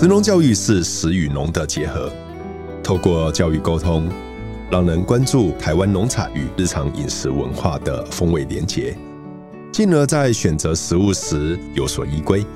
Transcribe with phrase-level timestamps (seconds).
[0.00, 2.08] 食农教育是食与农的结合，
[2.84, 4.08] 透过教育沟通，
[4.70, 8.96] 让人关注台湾农产与日常饮食文化的风味连结，
[9.72, 12.46] 进而在选择食物时有所依归，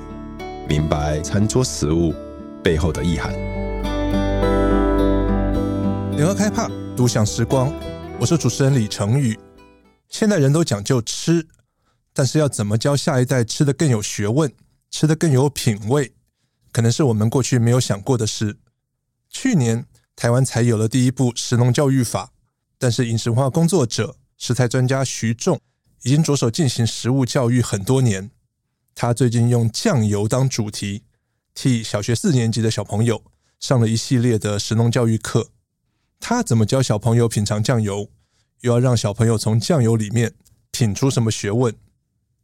[0.69, 2.15] 明白餐桌食物
[2.63, 3.33] 背后的意涵。
[6.13, 7.75] 联合开帕独享时光，
[8.21, 9.37] 我是主持人李成宇。
[10.09, 11.45] 现代人都讲究吃，
[12.15, 14.49] 但是要怎么教下一代吃得更有学问，
[14.93, 16.13] 吃得更有品味，
[16.73, 18.57] 可能是我们过去没有想过的事。
[19.29, 19.87] 去年，
[20.17, 22.33] 台湾才有了第一部食农教育法，
[22.79, 25.61] 但是饮食文化工作者、食材专家徐仲
[26.03, 28.31] 已经着手进行食物教育很多年。
[28.95, 31.05] 他最近用酱油当主题，
[31.55, 33.23] 替小学四年级的小朋友
[33.61, 35.51] 上了一系列的食农教育课。
[36.21, 38.11] 他怎么教小朋友品尝酱油？
[38.61, 40.35] 又要让小朋友从酱油里面
[40.71, 41.75] 品出什么学问？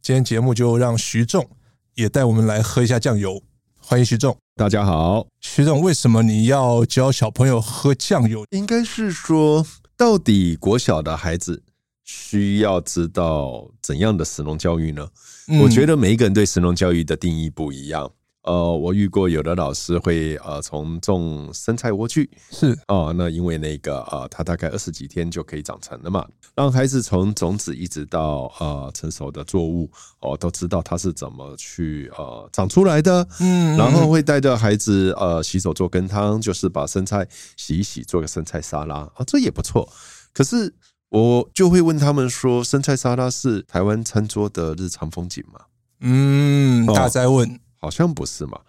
[0.01, 1.49] 今天节目就让徐仲
[1.95, 3.43] 也带我们来喝一下酱油。
[3.89, 5.25] 欢迎徐总，大家好。
[5.41, 8.45] 徐总，为什么你要教小朋友喝酱油？
[8.51, 9.65] 应该是说，
[9.97, 11.63] 到底国小的孩子
[12.03, 15.07] 需要知道怎样的神农教育呢？
[15.47, 18.11] 嗯，我觉得每一个人对神农教育的定义不一样。
[18.43, 39.87] 呃，我遇过有的老师会呃从种生菜莴苣是哦、呃，那因为那个呃，它大概二十几天就可以长成了嘛，让孩子从种子一直到呃成熟的作物哦、呃，都知道它是怎么去呃长出来的，嗯，然后会带着孩子呃洗手做羹汤，就是把生菜洗一洗做个生菜沙拉啊、呃，这也不错。
[40.33, 40.73] 可是
[41.09, 45.59] 我就会问他们说，生菜沙拉是台湾餐桌的日常风景吗？
[45.99, 47.49] 嗯，大家问。
[47.49, 48.59] 呃好像不是嘛，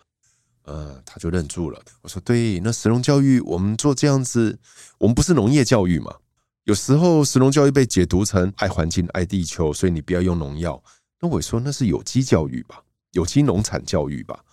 [0.62, 1.82] 呃，他就愣住了。
[2.02, 4.58] 我说：“对，那石农教育我们做这样子，
[4.98, 6.14] 我们不是农业教育嘛？
[6.64, 10.82] 有时候石农教育被解读成爱环境、爱地球，所以你不要用农药。
[11.20, 14.44] 那我说那是有机教育吧，有机农产教育吧？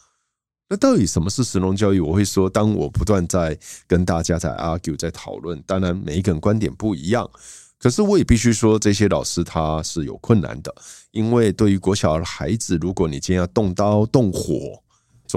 [0.70, 2.00] 那到底什么是石农教育？
[2.00, 7.30] 我会说，当我不断在跟大家在 argue 在讨论，当然每一个人观点不一样。”
[7.80, 10.73] 可是我也必须说，这些老师他是有困难的，
[11.11, 14.82] 因为对于国小的孩子，如果你今天要动刀动火，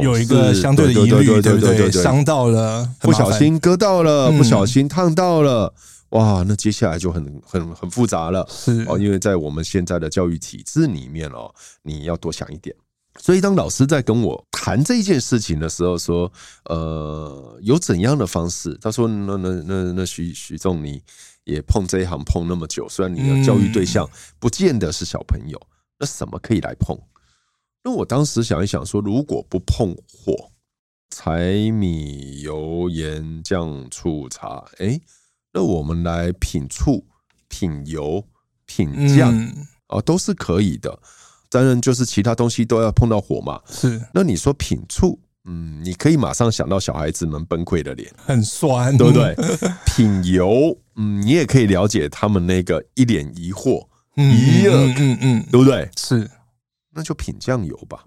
[0.01, 1.91] 有一个相对的疑虑，对不对？
[1.91, 5.75] 伤到了，不小心割到了，不小心烫到了，
[6.11, 8.47] 哇，那接下来就很很很复杂了。
[8.49, 11.53] 是哦，因为在我们现在的教育体制里面哦，
[11.83, 12.75] 你要多想一点。
[13.19, 16.33] 所以当老师在跟我谈这件事情的时候，说，
[16.65, 18.79] 呃，有怎样的方式？
[18.81, 21.03] 他说，那那那那徐徐仲你。
[21.45, 24.09] 也碰这一行碰那么久，虽然你的教育对象
[24.39, 25.61] 不见得是小朋友，
[25.99, 26.99] 那什么可以来碰？
[27.83, 30.53] 那我当时想一想说，如果不碰火，
[31.09, 35.01] 柴米油盐酱醋茶，哎，
[35.53, 37.07] 那我们来品醋、
[37.49, 38.25] 品油、
[38.67, 39.35] 品酱
[39.87, 41.01] 啊，都是可以的。
[41.49, 43.61] 当然，就是其他东西都要碰到火嘛。
[43.67, 45.19] 是，那你说品醋？
[45.47, 49.35] 嗯，你可以马上想到小孩子们崩溃的脸，很酸，对不对？
[49.87, 53.87] 品油，嗯，你也可以了解他们那个一脸疑惑，
[54.17, 55.89] 嗯嗯，嗯，对不对？
[55.97, 56.29] 是，
[56.95, 58.05] 那就品酱油吧。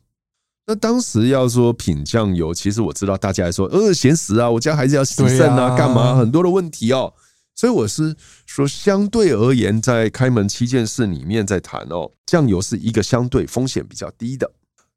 [0.68, 6.16] 那当时要说品酱油，其实我知道大家还说，呃，咸食啊，我家孩子要洗肾啊，干嘛？
[6.16, 7.14] 很多的问题哦。
[7.56, 14.52] 所以我是说，相对而言，在开门七件事里面在谈哦，酱油是一个相对风险比较低的。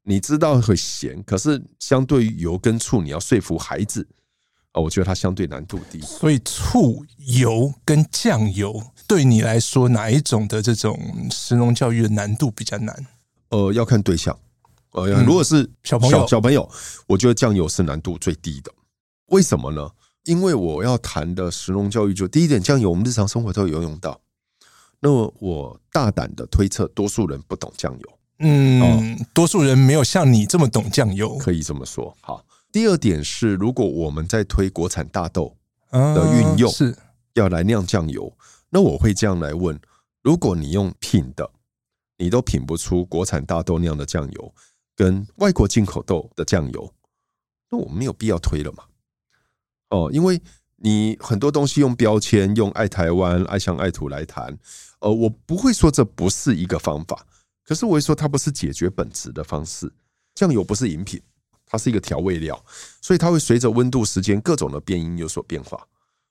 [0.09, 4.07] 你知道会咸，可是相对于油跟醋，你要说服孩子
[4.71, 5.99] 啊，我觉得它相对难度低。
[5.99, 10.97] 所以醋、油跟酱油对你来说，哪一种的这种
[11.29, 13.05] 食农教育的难度比较难？
[13.49, 14.33] 呃，要看对象。
[14.91, 16.67] 呃，如果是小朋友，小朋友，
[17.05, 18.71] 我觉得酱油是难度最低的。
[19.25, 19.91] 为什么呢？
[20.23, 24.21] 因为我要谈的食农教育，就第一点，酱油我们日常生活都有用到。
[25.01, 28.16] 那么我大胆的推测，多数人不懂酱油。
[28.39, 32.15] 嗯，多数人没有像你这么懂酱油，可以这么说。
[32.21, 35.55] 好，第二点是，如果我们在推国产大豆
[35.91, 36.95] 的运用，是
[37.33, 38.31] 要来酿酱油，
[38.69, 39.79] 那我会这样来问：
[40.21, 41.49] 如果你用品的，
[42.17, 44.53] 你都品不出国产大豆酿的酱油
[44.95, 46.93] 跟外国进口豆的酱油，
[47.71, 48.83] 那我们没有必要推了嘛？
[49.89, 50.39] 哦，因为
[50.75, 54.55] 你很多东西用标签、用爱台湾、爱乡爱土来谈，
[54.99, 57.25] 呃，我不会说这不是一个方法。
[57.67, 59.91] 可是我会说，它不是解决本质的方式。
[60.33, 61.21] 酱油不是饮品，
[61.65, 62.63] 它是一个调味料，
[63.01, 65.85] 所以它会随着温度、时间各种的变因有所变化。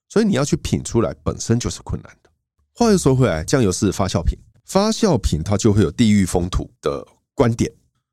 [0.09, 2.31] 所以你要去品出来，本身就是困难的。
[2.73, 7.71] 话又说回来，酱油是发酵品，发酵品它就会有地域风土的观点，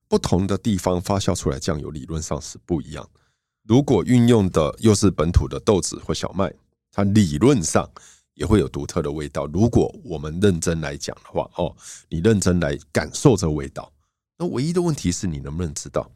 [0.09, 3.09] 不同的地方发酵出来酱油理论上是不一样。
[3.65, 6.53] 如果运用的又是本土的豆子或小麦，
[6.91, 7.89] 它理论上。
[8.35, 9.45] 也会有独特的味道。
[9.47, 11.75] 如果我们认真来讲的话，哦，
[12.09, 13.91] 你认真来感受这味道，
[14.37, 16.11] 那唯一的问题是你能不能知道？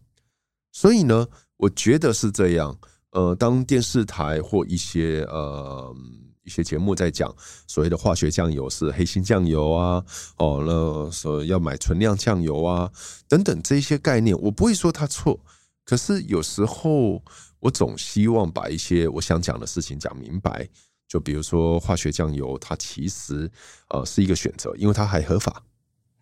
[0.72, 1.28] 所以呢，
[1.58, 2.78] 我觉得是这样。
[3.12, 5.96] 呃，当电视台或一些呃
[6.44, 7.34] 一些节目在讲
[7.66, 10.04] 所谓的化学酱油是黑心酱油啊，
[10.38, 12.92] 哦，那说要买纯酿酱油啊
[13.28, 15.40] 等等这些概念，我不会说它错。
[15.86, 17.24] 可是有时候
[17.60, 20.69] 我总希望把一些我想讲的事情讲明白。
[21.07, 23.50] 就比如说化学酱油，它其实
[23.89, 25.63] 呃是一个选择，因为它还合法。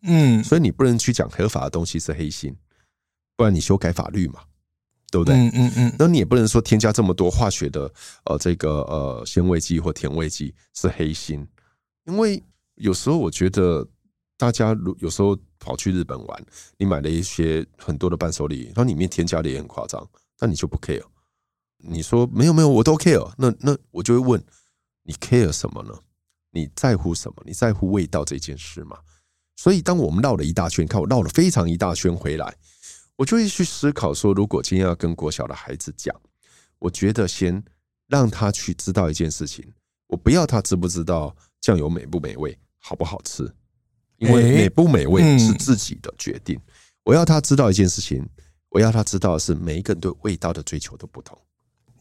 [0.04, 2.56] 嗯，所以你不能去讲合法的东西是黑心，
[3.36, 4.42] 不然你修改法律嘛。
[5.12, 5.36] 对不对？
[5.36, 5.96] 嗯嗯嗯。
[5.98, 7.90] 那你也不能说添加这么多化学的
[8.26, 11.48] 呃这个呃鲜味剂或甜味剂是黑心，
[12.06, 12.44] 因为
[12.74, 13.88] 有时候我觉得
[14.36, 16.46] 大家如有时候跑去日本玩，
[16.78, 20.06] 你买了一些很多的伴手礼，它里面添加的也很夸张，
[20.40, 21.06] 那你就不 care。
[21.78, 23.32] 你说没有没有，我都 care。
[23.38, 24.44] 那那我就会问
[25.06, 25.94] 你 care 什么呢？
[26.52, 27.44] 你在乎什么？
[27.46, 28.98] 你在乎味道这件事吗？
[29.56, 32.58] 所以当我们绕了一大圈，看我绕了非常一大圈回来。
[33.16, 36.14] 我就会去思考说，如果今天要跟国小的孩子讲，
[36.80, 37.64] 我觉得先
[38.08, 39.72] 让他去知道一件事情，
[40.08, 43.50] 我不要他知不知道酱油美不美味，好不好吃，
[44.18, 46.60] 因为美不美味是自己的决定。
[47.04, 48.28] 我要他知道一件事情，
[48.70, 51.40] 我要他知道的是每一个人对味道的追求都不同。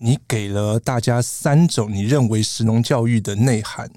[0.04, 3.90] 你给了大家三种你认为食农教育的内涵，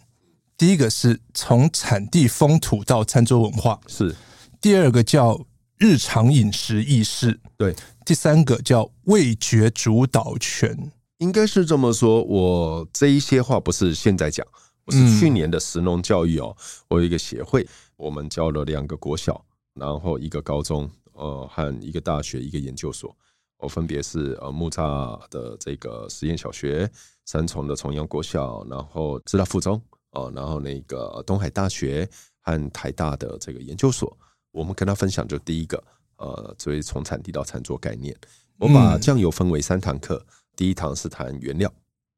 [0.58, 4.16] 第一个是从产地风土到餐桌文化，是；
[4.60, 5.46] 第二个叫。
[5.80, 12.24] 日常饮食意识，对，第三个叫味觉主导权，应该是这么说。
[12.24, 14.44] 我这一些话不是现在讲，
[14.86, 16.58] 我是去年的食农教育哦。
[16.88, 17.64] 我有一个协会，
[17.96, 19.46] 我们教了两个国小，
[19.76, 23.16] 然后一个高中，呃，和一个大学，一个研究所。
[23.58, 26.90] 我分别是呃木栅的这个实验小学，
[27.26, 29.82] 三重的重阳国小，然后师大附中，
[30.12, 32.08] 哦，然后那个东海大学
[32.42, 34.16] 和台大的这个研究所。
[34.52, 35.84] 我们跟他分享，就第一个，
[36.18, 38.16] 呃，所以从产地到餐桌概念，
[38.58, 40.26] 我把酱油分为三堂课。
[40.56, 41.72] 第一堂是谈原料，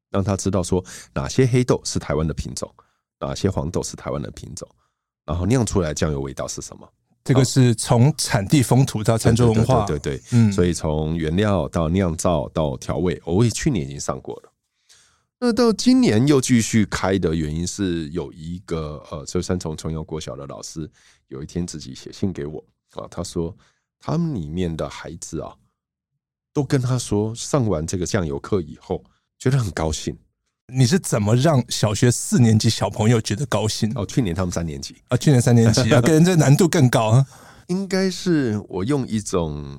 [0.08, 0.82] 让他知道说
[1.12, 2.72] 哪些黑豆是台湾的品种，
[3.18, 4.66] 哪些黄豆是台湾的品种，
[5.26, 6.90] 然后酿出来酱油味道是什么。
[7.22, 10.18] 这个是从产地风土到餐桌文化，对对
[10.50, 14.52] 所以从原料到酿造到调味，我去年已经上过了。
[15.38, 20.90] 那到今年又继续开的原因是有一个呃，就三重重阳国小的老师
[21.28, 22.62] 有一天自己写信给我
[22.92, 23.56] 啊，他说
[23.98, 25.54] 他们里面的孩子啊，
[26.52, 29.02] 都跟他说上完这个酱油课以后
[29.38, 30.16] 觉得很高兴。
[30.72, 33.92] 你是怎么让小学四年级小朋友觉得高兴？
[33.94, 37.26] 哦，去年他们三年级啊，去年三年级啊， 跟这难度更高啊。
[37.68, 39.76] 应该是我用一种，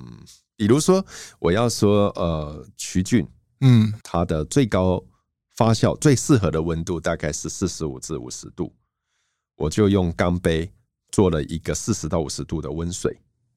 [0.55, 1.05] 比如说
[1.39, 3.27] 我要说呃，曲菌，
[3.61, 5.03] 嗯，它的最高。
[5.53, 8.73] 发酵最适合的温度大概是四十五至五十度，
[9.57, 10.71] 我就用钢杯
[11.11, 13.15] 做了一个四十到五十度的温水，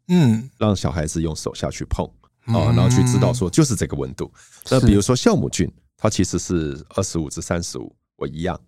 [0.09, 2.05] 嗯，让小孩子用手下去碰
[2.47, 4.31] 啊，然后去知道说就是这个温度。
[4.69, 5.71] 那比如说酵母菌，
[6.05, 8.61] 它其实是二十五至三十五，我一样。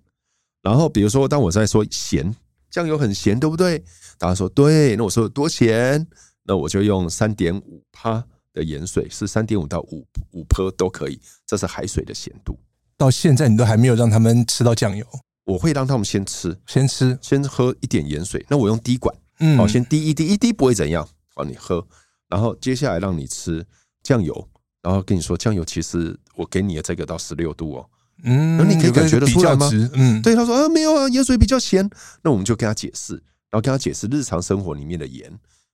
[0.63, 2.35] 然后比如说当我在说咸，
[2.71, 3.85] 酱油很咸，对不对？
[4.17, 6.07] 大家说对，那我说有多咸？
[6.45, 8.25] 那我就用三点五帕
[8.55, 12.59] 的盐水，是三点五到五五帕都可以，这是海水的咸度。
[12.97, 15.07] 到现在你都还没有让他们吃到酱油，
[15.45, 18.43] 我会让他们先吃，先吃，先喝一点盐水。
[18.49, 21.87] 那我用滴管，嗯，好，先滴一滴，一滴不会怎样，好，你喝，
[22.31, 23.67] 然后接下来让你吃
[24.03, 24.49] 酱油，
[24.87, 27.91] 然后跟你说酱油其实我给你的这个到十六度哦，
[28.23, 29.69] 嗯，那你可以感觉得出来吗？
[29.95, 31.91] 嗯，对，他说啊没有啊，盐水比较咸，
[32.23, 33.15] 那我们就跟他解释，
[33.51, 35.29] 然后跟他解释日常生活里面的盐，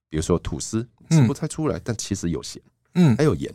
[0.09, 2.59] 比如说吐司吃不太出来，但其实有咸，
[2.95, 3.53] 嗯，还有盐。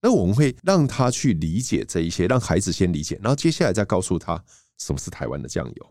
[0.00, 4.42] 那我们会让他去理解这一些，让孩子先理解，然后接下来再告诉他
[4.78, 5.90] 什么是台湾的酱油。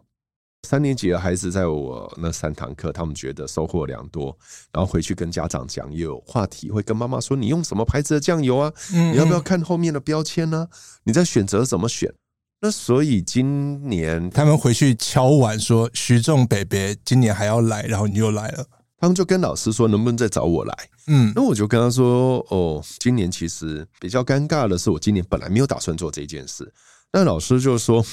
[0.68, 4.38] 三年级的孩子在我那三堂课，他们觉得收获良多，
[4.74, 8.72] 然后回去跟家长讲，也有话题，会跟妈妈说：“你用什么牌子的酱油啊？
[8.92, 10.68] 你要不要看后面的标签呢？
[11.06, 12.14] 你在选择怎么选？”
[12.62, 18.66] 那所以今年他们回去敲完说：“徐仲北北今年还要来，然后你又来了。”
[19.02, 20.76] 他们就跟老师说：“能不能再找我来？”
[21.08, 26.72] 嗯，那我就跟他说：“哦，今年其实比较尴尬的是，我今年本来没有打算做这件事。
[27.14, 28.06] 那老师就说，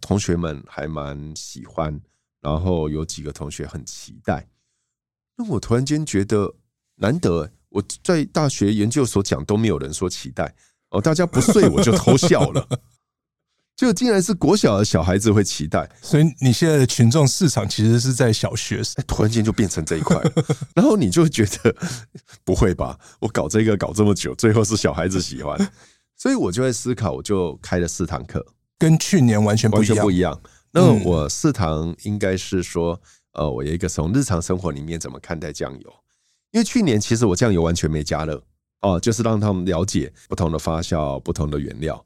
[0.00, 2.00] 同学们还蛮喜欢，
[2.40, 4.48] 然后有几个同学很期待。
[5.36, 6.54] 那我突然间觉得
[6.96, 10.54] 难得，我在大学研究所讲都没有人说期待
[10.90, 12.66] 哦，大家不睡我就偷笑了。
[13.76, 20.20] ”就竟然是国小的小孩子会期待，所以你现在的群众市场其实是在小学，突然间就变成这一块，
[20.76, 21.74] 然后你就觉得
[22.44, 22.98] 不会吧？
[23.20, 25.58] 我搞这个搞这么久，最后是小孩子喜欢，
[26.14, 28.44] 所以我就在思考，我就开了四堂课，
[28.80, 30.40] 跟去年完全完全不一样。
[30.72, 32.98] 那我四堂应该是说，
[33.32, 35.94] 呃，我有一个从日常生活里面怎么看待酱油，
[36.50, 38.42] 因为去年其实我酱油完全没加热，
[38.80, 42.02] 哦，就是让他们了解不同的发酵、不同的原料。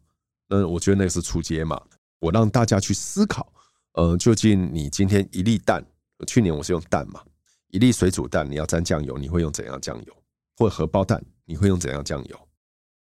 [0.48, 1.80] 那我觉得那个是初阶嘛，
[2.18, 3.52] 我让大家去思考，
[3.92, 5.84] 呃，究竟你今天一粒蛋，
[6.26, 7.20] 去年我是用蛋嘛，
[7.68, 10.12] 一粒水煮蛋，你要沾酱油，你会用怎样酱油？
[10.56, 12.48] 或荷包蛋，你会用怎样酱油？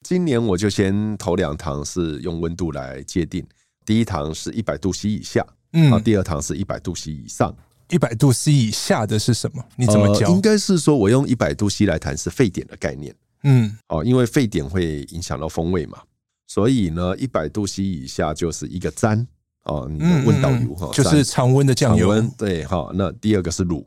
[0.03, 3.45] 今年我就先头两堂是用温度来界定，
[3.85, 7.55] 第一堂是一百度 C 以下，嗯，第二堂是一百度 C 以上。
[7.89, 9.63] 一百度 C 以下的是什么？
[9.75, 10.27] 你怎么教？
[10.29, 13.13] 应该是说我用一百度 C 来谈是沸点的概念，
[13.43, 15.99] 嗯，哦，因为沸点会影响到风味嘛。
[16.47, 19.27] 所以呢，一百度 C 以下就是一个粘
[19.63, 22.19] 哦，你的温导油哈，就是常温的酱油。
[22.37, 23.85] 对哈，那第二个是卤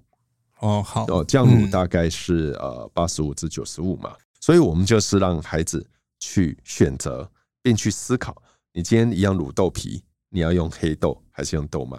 [0.60, 4.12] 哦，好哦，酱卤大概是呃八十五至九十五嘛。
[4.40, 5.84] 所以我们就是让孩子
[6.20, 7.28] 去选择，
[7.62, 8.36] 并去思考：
[8.76, 11.98] 你今天一样卤豆皮，你要用黑豆还是用豆麦？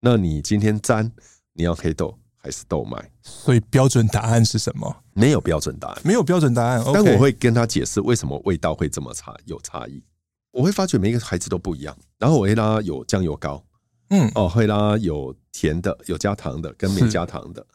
[0.00, 1.10] 那你今天沾，
[1.54, 2.14] 你要黑豆？
[2.36, 5.02] 还是豆麦，所以标准答案是什么？
[5.14, 6.82] 没有标准答案，没有标准答案。
[6.92, 10.04] 但我会跟他解释为什么味道会这么差，有差异。
[10.50, 13.64] 我会发觉每一个孩子都不一样，然后我会让他有酱油膏，
[14.10, 17.66] 嗯，哦，会让他有甜的、有加糖的跟没加糖的。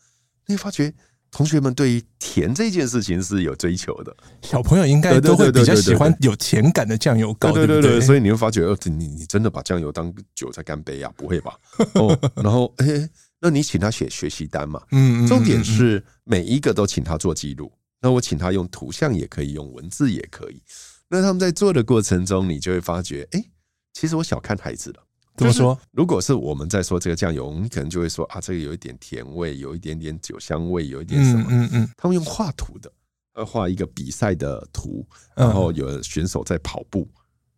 [0.46, 0.93] 你会发觉
[1.34, 8.00] 同学们对于甜这件事情是有追求的，小朋友应该都会比较喜欢有甜感的酱油膏，对对对。
[8.00, 11.12] 所以你会发觉，哦，你你真的把酱油当酒在干杯啊？
[11.18, 11.58] 不会吧？
[11.96, 13.10] 哦，然后哎。
[13.46, 14.82] 那你请他写学习单嘛？
[14.92, 17.70] 嗯，重点是每一个都请他做记录。
[18.00, 20.62] 那我请他用图像也可以，用文字也可以。
[21.10, 23.44] 那他们在做的过程中，你就会发觉，哎，
[23.92, 25.06] 其实我小看孩子了。
[25.36, 25.78] 怎么说？
[25.92, 31.46] 如果是我们在说这个酱油，你可能就会说啊，这个有一点甜味，有一点点酒香味，有一点什么？
[31.50, 31.90] 嗯嗯。
[31.98, 32.92] 他们用画图的，
[33.34, 37.08] 呃，画一个比赛的图，然后有选手在跑步，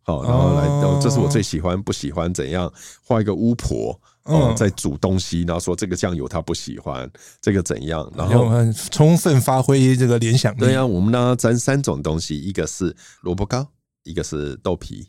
[0.02, 2.72] 好，然后来，这是我最喜欢，不喜欢怎样？
[3.04, 4.00] 画一个巫婆。
[4.26, 7.08] 哦，在煮东西，然后说这个酱油他不喜欢，
[7.40, 8.12] 这个怎样？
[8.16, 8.50] 然后
[8.90, 10.58] 充分发挥这个联想力。
[10.58, 13.64] 对呀，我们呢沾三种东西，一个是萝卜糕，
[14.02, 15.08] 一个是豆皮，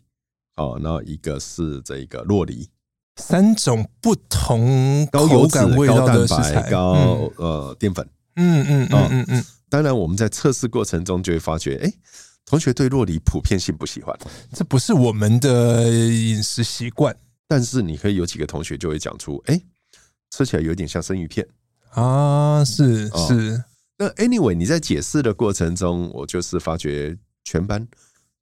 [0.58, 2.70] 哦，然后一个是这个洛梨，
[3.16, 8.08] 三种不同高油脂、高蛋白、高呃淀粉。
[8.36, 9.46] 嗯嗯嗯嗯嗯。
[9.70, 11.92] 当然，我们在测试过程中就会发觉，哎，
[12.46, 14.18] 同学对洛梨普遍性不喜欢，
[14.54, 17.16] 这不是我们的饮食习惯。
[17.48, 19.62] 但是你可以有几个同学就会讲出，哎，
[20.32, 21.48] 吃起来有点像生鱼片
[21.92, 23.64] 啊，是是。
[23.98, 27.88] 那 anyway，你在解释的过程中，我就是发觉全班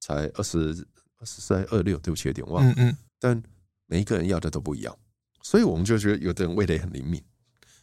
[0.00, 0.86] 才二十
[1.26, 2.64] 二十三二六，对不起，有点忘。
[2.64, 2.96] 嗯嗯。
[3.18, 3.42] 但
[3.86, 4.96] 每一个人要的都不一样，
[5.42, 7.20] 所以我们就觉得有的人味蕾很灵敏。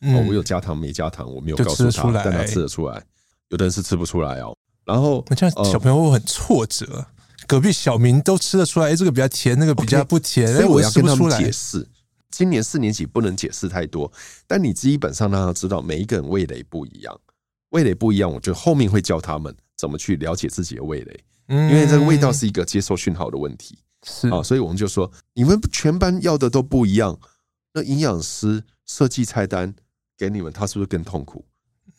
[0.02, 3.04] 哦，我有加糖没加糖，我没有告诉他，但他吃得出来。
[3.50, 4.56] 有的人是吃不出来哦。
[4.86, 7.06] 然后那这样小朋友会很挫折。
[7.46, 10.48] 隔壁小明都吃得出来，哎，这个比较甜，那个比较不甜。
[10.54, 11.86] 所以我要跟他们解释，
[12.32, 14.10] 今年四年级不能解释太多，
[14.48, 17.20] 但你基本上让他知道每一个人味蕾不一样，
[17.72, 23.78] 味蕾不一样，我就后面会教他们怎么去了解自己的味蕾，因为这个味道是一个接受讯号的问题。
[24.06, 27.18] 是啊，所以我们就说，你们全班要的都不一样，
[27.74, 29.74] 那营养师设计菜单
[30.18, 31.46] 给你们，他是不是更痛苦？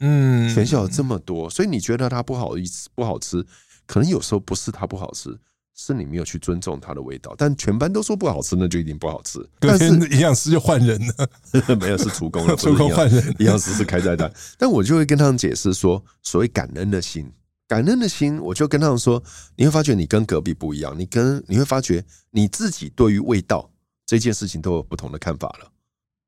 [0.00, 3.44] 嗯，全校有这么多，所以你觉得他不好意思，不好吃。
[3.86, 5.38] 可能有时候不是它不好吃，
[5.76, 7.34] 是你没有去尊重它的味道。
[7.36, 9.46] 但全班都说不好吃，那就一定不好吃。
[9.60, 11.28] 但是营养师就换人了，
[11.80, 14.32] 没有是厨工了， 厨工换人，营养师是开菜单。
[14.58, 17.30] 但我就会跟他们解释说，所谓感恩的心，
[17.66, 19.22] 感恩的心，我就跟他们说，
[19.56, 23.70] 你会发觉你跟隔壁不一样，你跟你会发觉你自己对于味道
[24.04, 25.70] 这件事情都有不同的看法了。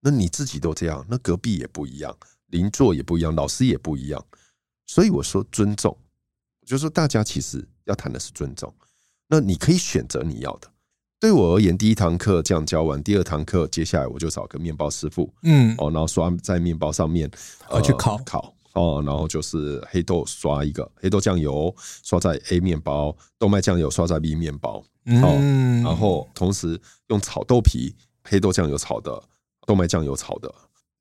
[0.01, 2.17] 那你自己都这样，那隔壁也不一样，
[2.47, 4.25] 邻座也不一样，老师也不一样。
[4.87, 5.97] 所以我说尊重。
[6.65, 8.75] 就是说，大家其实要谈的是尊重。
[9.29, 10.69] 那你可以选择你要的。
[11.21, 17.31] 对我而言，第一堂课这样教完，第二堂课接下来我就找个面包师傅，嗯，哦，然后刷在面包上面，
[17.69, 26.79] 呃，去烤烤哦，然后就是黑豆刷一个黑豆酱油刷在 A 面包，豆麦酱油刷在 B 面包，嗯，然后同时
[27.09, 29.23] 用炒豆皮，黑豆酱油炒的，
[29.67, 30.55] 豆麦酱油炒的。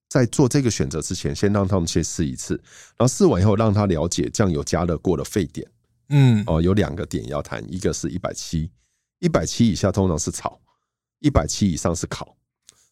[0.08, 2.56] 在做这个选择之前，先让他们先试一次，
[2.96, 5.70] 然后试完以后，让他了解酱油加热过的沸点。
[6.10, 8.72] 嗯，哦，有两个点要谈，一个是一百七，
[9.20, 10.62] 一百七以下通常是炒，
[11.20, 12.38] 一百七以上是烤。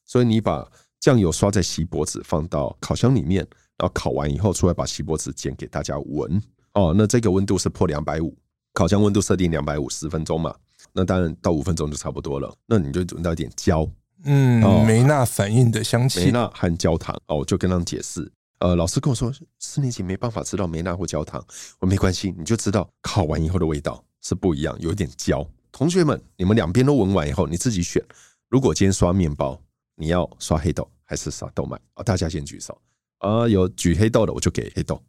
[0.03, 3.47] 所以你把酱油刷在锡箔纸，放到烤箱里面，
[3.83, 6.41] 然后烤完以后出来，把锡箔纸剪给大家闻。
[6.73, 8.33] 哦，那这个温度是破两百五，
[8.71, 10.55] 烤箱温度设定两百五十分钟嘛？
[10.93, 12.55] 那当然到五分钟就差不多了。
[12.65, 13.85] 那你就闻到一点焦。
[14.23, 18.31] 嗯，梅纳反应的香气，梅纳和焦糖哦，我就跟他们解释。
[18.59, 21.45] 呃，老师跟我说，四年级没办法知道梅纳或焦糖，
[21.79, 25.45] 我没关系，你就知道烤完以后的味道是不一样，有一点焦。
[25.73, 28.01] 同学们，你们两边都闻完以后，你自己选。
[28.47, 29.59] 如果今天刷面包，
[29.97, 31.77] 你要刷黑豆还是刷豆麦？
[31.95, 32.79] 啊，大家先举手。
[33.23, 35.01] 啊，有举黑豆的，我就给黑豆。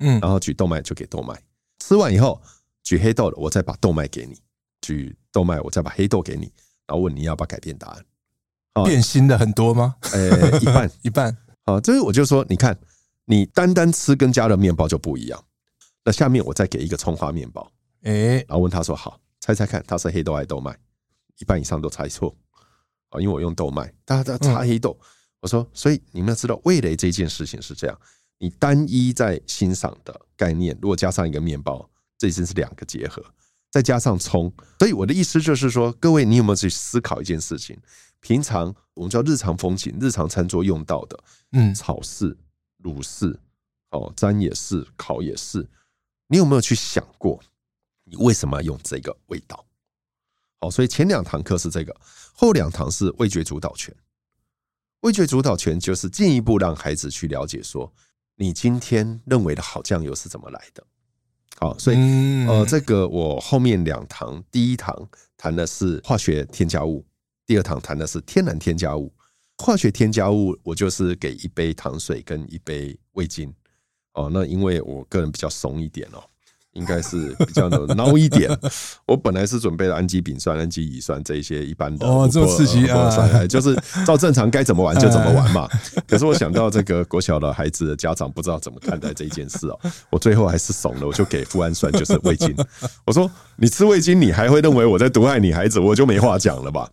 [0.00, 1.40] 嗯，然后举豆麦就给豆麦。
[1.78, 2.40] 吃完以后
[2.82, 4.34] 举黑豆的，我再把豆麦给你；
[4.80, 6.52] 举豆麦，我再把黑豆给你，
[6.86, 8.04] 然后问你要不要改变答案。
[8.84, 9.94] 变心的很多吗？
[10.12, 11.36] 呃，一半 一半。
[11.64, 12.76] 好，这是我就说，你看，
[13.26, 15.44] 你单单吃跟加了面包就不一样。
[16.04, 17.70] 那下面我再给一个葱花面包，
[18.02, 20.76] 哎，然后问他说：“好，猜猜看，他是黑豆还是豆麦？”
[21.38, 22.34] 一半以上都猜错。
[23.10, 24.98] 啊，因为我用豆麦，大家猜黑豆。
[25.42, 28.00] 我说，所以你们要知道，味蕾这件事情是这样：
[28.38, 33.20] 你单一在欣赏的概念，如果加上一个面包，这已经是两个结合，
[33.68, 34.52] 再加上葱。
[34.78, 37.76] 所以我的意思就是说，各位，你有没有去思考一件事情？
[38.20, 42.38] 平常我们叫日常风景、日常餐桌用到的，嗯，炒式、
[42.84, 43.36] 卤式，
[43.90, 45.68] 哦，沾也是，烤也是，
[46.28, 47.42] 你有没有去想过，
[48.04, 49.66] 你为什么要用这个味道？
[50.60, 51.92] 好，所以前两堂课是这个。
[52.32, 53.92] 后两堂是味觉主导权，
[55.02, 57.92] 味觉主导权就是进一步让孩子去了解说，
[58.36, 60.84] 你今天认为的好酱油是怎么来的。
[61.58, 61.96] 好，所以
[62.46, 67.04] 呃，这个我后面两堂，第一堂谈的是化学添加物，
[67.44, 69.12] 第二堂谈的是天然添加物。
[69.58, 73.52] 化学添加物，我就是给一杯糖水跟一杯味精。
[74.14, 76.22] 哦，那因为我个人比较怂一点哦。
[76.74, 78.50] 应该是比较的孬一点。
[79.06, 83.10] 我本来是准备了氨基丙酸、氨基乙酸这一些一般的哦，这么刺激啊！
[83.46, 83.76] 就是
[84.06, 85.68] 照正常该怎么玩就怎么玩嘛。
[86.06, 89.78] 可是我想到这个国小的孩子的家长不知道怎么看待这一件事哦，
[90.10, 92.54] 我最后还是怂了，我就给富氨酸，就是味精。
[93.04, 96.88] 我说你吃味精，你还会认为我在毒害你孩子，我就没话讲了吧？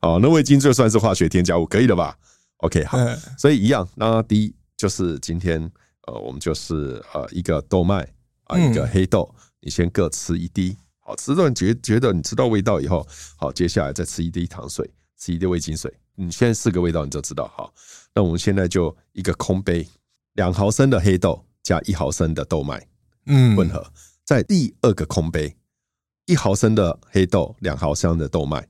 [0.00, 2.14] 哦，那味精就算是化学添加物，可以了吧
[2.58, 2.98] ？OK，好，
[3.36, 3.86] 所以一样。
[3.94, 5.60] 那第一就是今天
[6.06, 8.08] 呃，我们就是呃一个豆麦。
[8.48, 17.72] 啊，一个黑豆，你先各吃一滴，好，吃到你觉觉得你吃到味道以后，好，接下来再吃一滴糖水，吃一滴味精水，你现在四个味道你就知道，好，
[18.14, 19.86] 那我们现在就一个空杯，
[20.32, 22.86] 两毫升的黑豆加一毫升的豆麦，
[23.26, 23.86] 嗯，混合，
[24.24, 25.54] 在第二个空杯，
[26.24, 28.66] 一毫升的黑豆，两毫升的豆麦，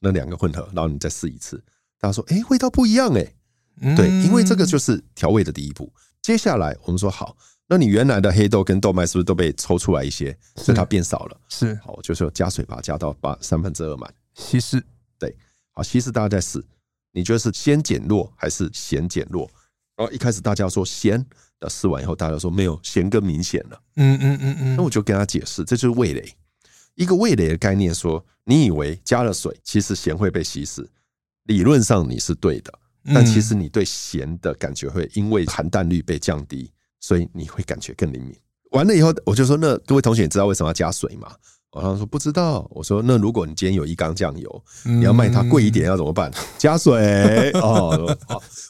[0.00, 1.62] 那两个混合，然后你再试一次，
[2.00, 3.34] 大家说，哎，味道不一样，哎，
[3.94, 7.36] 对，因为这个就是调味的第一步，接下来我们说好。
[7.72, 11.40] 那你原来的黑豆跟豆麦是不是都被抽出来一些，所以它变少了？
[11.48, 14.12] 是，好，就是加水把它加到八三分之二满。
[14.34, 14.84] 稀释，
[15.18, 15.34] 对，
[15.70, 16.62] 好，稀释大家在试，
[17.12, 19.50] 你觉得是先减弱还是咸减弱？
[19.96, 21.24] 然后一开始大家说咸
[21.58, 23.82] 那，试完以后大家说没有，咸更明显了。
[23.96, 26.30] 嗯嗯嗯嗯，那我就跟他解释，这就是味蕾，
[26.96, 30.86] 一个味蕾的概念，说你以为加了水，其实咸会被稀释，
[31.44, 32.70] 理论上你是对的，
[33.14, 36.70] 但其实你对咸的感觉会因为含氮率被降低。
[37.02, 38.34] 所以你会感觉更灵敏。
[38.70, 41.30] 完了以后，我就说：“那各位同学，你知道为什么要加水吗？”
[41.72, 46.32] 我他说：“不知道。”我说：“那如果你今天有一缸酱油，你要卖它贵一点，要怎么办？
[46.56, 48.16] 加水 哦。”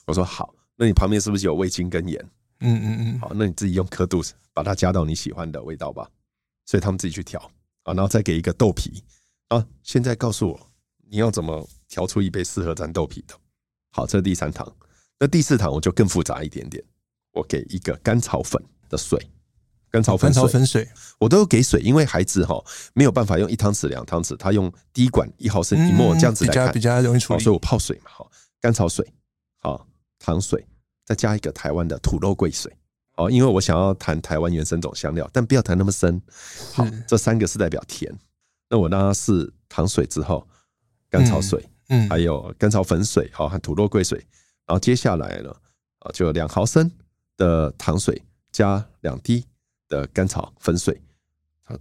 [0.06, 2.18] 我说：“好。”那你旁边是不是有味精跟盐？
[2.60, 3.20] 嗯嗯嗯。
[3.20, 4.20] 好，那你自己用刻度
[4.52, 6.08] 把它加到你喜欢的味道吧。
[6.66, 7.38] 所以他们自己去调
[7.84, 9.04] 啊，然后再给一个豆皮
[9.48, 9.64] 啊。
[9.82, 10.70] 现在告诉我，
[11.10, 13.34] 你要怎么调出一杯适合蘸豆皮的？
[13.92, 14.66] 好，这是第三堂。
[15.20, 16.82] 那第四堂我就更复杂一点点。
[17.32, 19.18] 我给一个甘草粉的水，
[19.90, 22.62] 甘草粉粉水，我都给水，因为孩子哈
[22.94, 27.42] 没有办法用一汤匙、两汤匙，他用滴管一毫升一沫这样子来看，比较容易处理。
[27.42, 28.26] 所以我泡水嘛，哈，
[28.60, 29.06] 甘草水，
[29.60, 29.86] 好，
[30.18, 30.66] 糖水，
[31.04, 32.70] 再加一个台湾的土肉桂水，
[33.16, 36.20] 哦，因为我想要谈台湾原生种香料，但不要谈那么深。
[36.72, 38.10] 好，这三个是代表甜，
[38.68, 40.46] 那我让它是糖水之后，
[41.08, 44.18] 甘草水，嗯，还有甘草粉水，好，和土肉桂水，
[44.66, 45.50] 然后接下来呢，
[46.00, 46.90] 啊，就两毫升。
[47.42, 49.44] 的糖水加两滴
[49.88, 51.02] 的甘草粉水，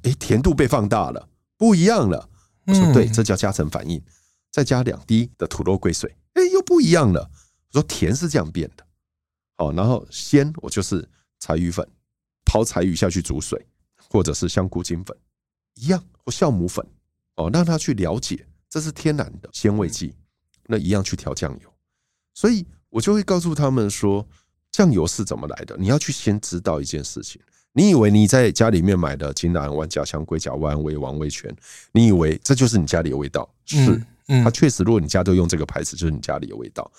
[0.01, 2.27] 哎，甜度被放大了，不一样了。
[2.65, 4.01] 我说对，这叫加成反应。
[4.49, 7.29] 再加两滴的土肉桂水，哎，又不一样了。
[7.69, 8.83] 我说甜是这样变的。
[9.55, 11.07] 好，然后鲜我就是
[11.39, 11.87] 柴鱼粉，
[12.43, 13.63] 泡柴鱼下去煮水，
[14.09, 15.15] 或者是香菇精粉
[15.75, 16.83] 一样，或酵母粉
[17.35, 20.15] 哦，让他去了解这是天然的鲜味剂，
[20.65, 21.73] 那一样去调酱油。
[22.33, 24.27] 所以我就会告诉他们说。
[24.71, 25.75] 酱油是怎么来的？
[25.77, 27.41] 你要去先知道一件事情。
[27.73, 31.49] 你以为你在家里面买的金兰湾、家乡龟甲湾、味王味全，
[31.93, 33.47] 你以为这就是你家里的味道？
[33.65, 34.03] 是，
[34.43, 36.91] 它确实，如果你家都用这个牌子，就是你家里的味道。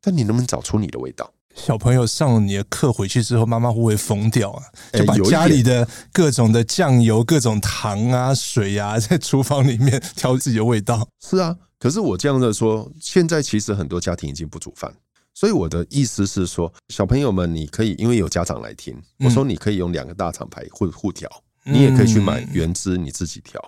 [0.00, 1.32] 但你能不能找出你的味道？
[1.54, 4.62] 小朋友上了你的课回去之后，妈妈会不会疯掉啊？
[4.92, 11.08] 就把家里的各种的酱油、各种糖啊、水啊，在厨房里面调自己的味道。
[11.20, 14.94] 是啊，可是我这样的说，现在其实很多家庭已经不煮饭。
[15.38, 21.30] 所以我的意思是说，小朋友们，你可以因为有家长来听，我说你可以用两个大厂牌互互调，
[21.64, 23.62] 你也可以去买原汁你自己调，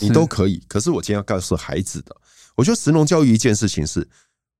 [0.00, 0.62] 你都可以。
[0.68, 2.14] 可是我今天要告诉孩子的，
[2.54, 4.06] 我觉得石农教育一件事情是，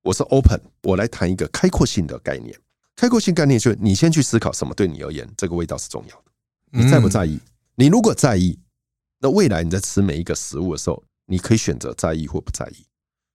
[0.00, 2.58] 我是 open，我来谈一个开阔性的概念。
[2.96, 6.32] 开阔性概念就是你先去思考什么对你而言这个味道是重要的，
[6.70, 7.38] 你在不在意？
[7.74, 8.58] 你如果在意，
[9.20, 12.86] 那未来你在吃每一个食物的时候，你可以选择在意或不在意。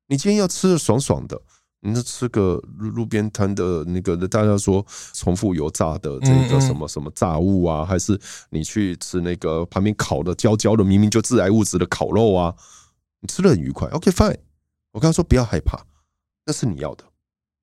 [0.07, 1.39] 你今天要吃的爽爽的，
[1.81, 12.53] 你就吃个路路边摊的那个大家说重复油炸的这个什么什么炸物啊，还是你去吃那个旁边烤的焦焦的，明明就致癌物质的烤肉啊，
[13.21, 13.87] 你吃的很愉快。
[13.89, 14.37] OK fine，
[14.91, 15.85] 我跟他说不要害怕，
[16.45, 17.05] 那是你要的，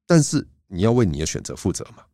[0.07, 2.05] 但是你要为你的选择负责嘛。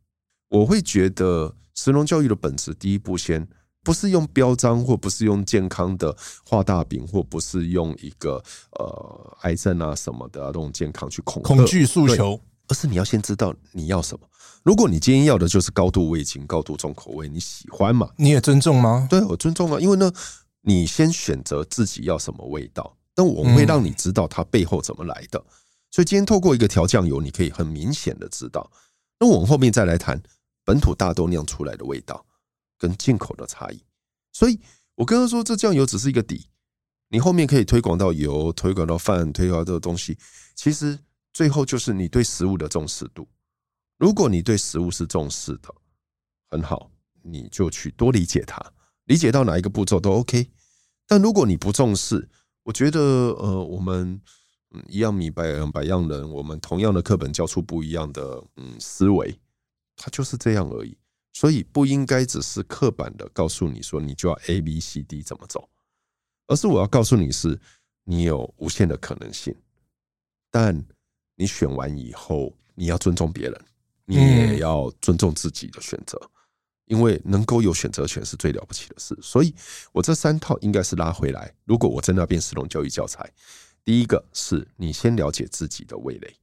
[0.49, 3.47] 我会觉得神龙教育的本质，第一步先
[3.83, 6.15] 不是用标章，或不是用健康的
[6.45, 8.41] 画大饼，或不是用一个
[8.79, 14.25] 呃癌症啊什么的这种健康去恐恐惧诉求，而是你要先知道你要什么。
[14.63, 18.09] 如果你今天要的就是高度味精、高度重口味，你喜欢吗？
[18.15, 19.05] 你也尊重吗？
[19.09, 20.11] 对，我尊重啊，因为呢，
[20.61, 25.43] 你先选择自己要什么味道，但我们会让你知道它背后怎么来的。
[25.91, 28.71] 所以今天透过一个调酱油，你可以很明显的知道。
[29.19, 30.21] 那我们后面再来谈。
[30.65, 32.25] 本土大豆酿出来的味道
[32.83, 33.81] 跟进口的差异，
[34.33, 34.59] 所以
[34.95, 36.49] 我刚刚说这酱油只是一个底，
[37.07, 40.17] 你后面可以推广到油，推广到饭，推广到这个东西。
[40.53, 40.99] 其实
[41.31, 43.25] 最后就是你对食物的重视度。
[43.97, 45.73] 如果你对食物是重视的，
[46.49, 46.91] 很好，
[47.21, 48.61] 你就去多理解它，
[49.05, 50.51] 理解到哪一个步骤都 OK。
[51.07, 52.27] 但如果你不重视，
[52.63, 54.19] 我觉得呃，我们
[54.89, 59.39] 一样米百百样人，我们同样的课本教出不一样的嗯思维。
[59.95, 60.97] 它就是这样而已，
[61.33, 65.67] 所以不应该只是刻板的告诉你说你就要 A B C D 怎么走，
[66.45, 67.59] 而是我要告诉你是，
[68.03, 69.55] 你有无限的可能性，
[70.51, 70.85] 但
[71.35, 73.61] 你选完以后，你要尊重别人，
[74.05, 76.21] 你也要尊重自己的选择，
[76.85, 79.17] 因为能够有选择权是最了不起的事。
[79.19, 79.55] 所以
[79.91, 83.27] 我这三套应该是拉回来，如果我真的要变食农教育教材，
[83.83, 86.35] 第一个是你先了解自己的味蕾，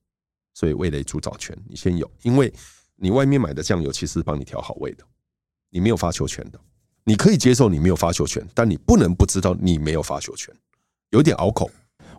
[0.53, 2.53] 所以味蕾主导权你先有，因为。
[3.03, 5.03] 你外面买的酱油其实是帮你调好味的，
[5.71, 6.61] 你没有发球权的。
[7.03, 10.55] 你可以接受你没有发球权，但你不能不知道你没有发球权。
[11.09, 11.71] 有点拗口，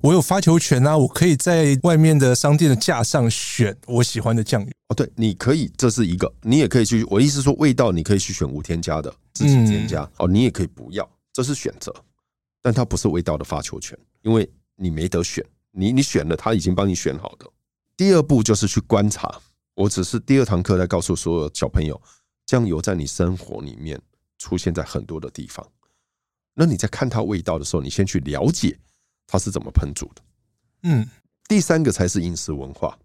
[0.02, 0.98] 我有发球权啊！
[0.98, 4.72] 我可以在外面的商店的架上选我喜欢的酱油。
[4.88, 7.06] 哦，对，你可以，这是一个，你也可以去。
[7.12, 10.10] 我意思说，味道你可以去选无添加的，自己添加。
[10.18, 11.94] 哦，你也可以不要，这是选择，
[12.60, 17.46] 但它不是味道的发球权，因为你没得选，你你选了，他已经帮你选好的。
[17.96, 19.40] 第二步就是去观察。
[19.74, 22.00] 我只是第二堂课在告诉所有小朋友，
[22.46, 24.00] 酱油在你生活里面
[24.38, 25.66] 出现在很多的地方。
[26.54, 28.78] 那你在看它味道的时候，你先去了解
[29.26, 30.22] 它是怎么烹煮的。
[30.84, 31.08] 嗯，
[31.48, 32.98] 第三个才是饮食文化，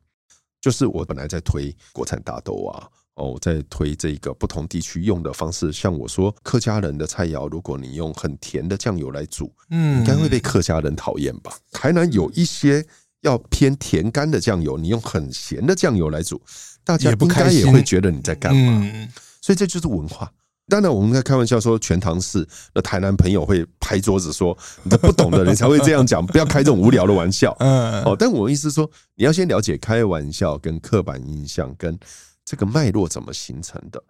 [0.61, 5.73] 就是我本来在推国产大豆啊，哦，我在推这个不同地区用的方式。
[5.73, 11.57] 像我说客家人的菜肴，如果你用很甜的酱油来煮，嗯，应该会被客家人讨厌吧？
[11.71, 12.85] 台南有一些。
[13.27, 16.41] 要偏甜甘的酱油，你用很咸的酱油来煮，
[16.85, 19.09] 大家应该也会觉得你在干嘛？
[19.43, 20.33] 所以这就是文化。
[20.69, 27.57] 当然，我们在开玩笑说全唐诗，那台南朋友会拍桌子说：“你这不懂的人才会这样讲，不要开这种无聊的玩笑。
[28.05, 31.97] ”哦，但我意思是说，你要先了解开玩笑跟刻板印象跟
[32.45, 34.03] 这个脉络怎么形成的。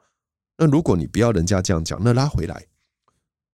[0.56, 2.64] 那如果你不要人家这样讲，那拉回来，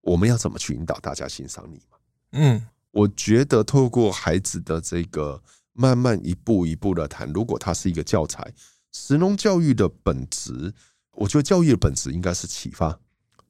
[0.03, 1.99] 我们要怎么去引导大家欣赏你嘛？
[2.33, 2.67] 嗯。
[2.93, 8.53] 我觉得透过孩子的这个慢慢一步一步的谈，如果它是一个教材，
[8.93, 10.73] 石农教育的本质，
[11.13, 12.99] 我觉得教育的本质应该是启发。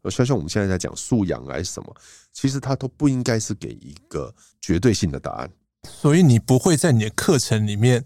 [0.02, 1.94] 而像像我们现在在讲素养还是什么，
[2.32, 5.50] 其实它都不应该是给一个绝对性的答案。
[5.88, 8.04] 所以你不会在你的课程里面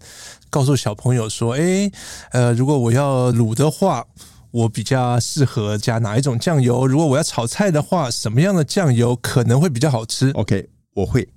[0.49, 1.91] 告诉小朋友说：“诶，
[2.31, 4.05] 呃，如果我要卤的话，
[4.49, 6.87] 我比较适合加哪一种酱油？
[6.87, 10.69] 如果我要炒菜的话，什么样的酱油可能会比较好吃？”OK。
[10.97, 11.29] 我会，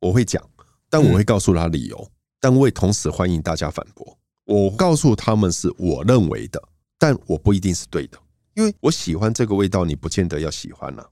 [0.00, 0.42] 我会讲，
[0.88, 4.18] 但我会告诉他理由，但我也同时欢迎大家反驳。
[4.46, 6.58] 我告诉他们是我认为的，
[6.98, 8.18] 但我不一定是对的，
[8.54, 11.06] 因为我喜欢这个味道，你不见得要喜欢啊。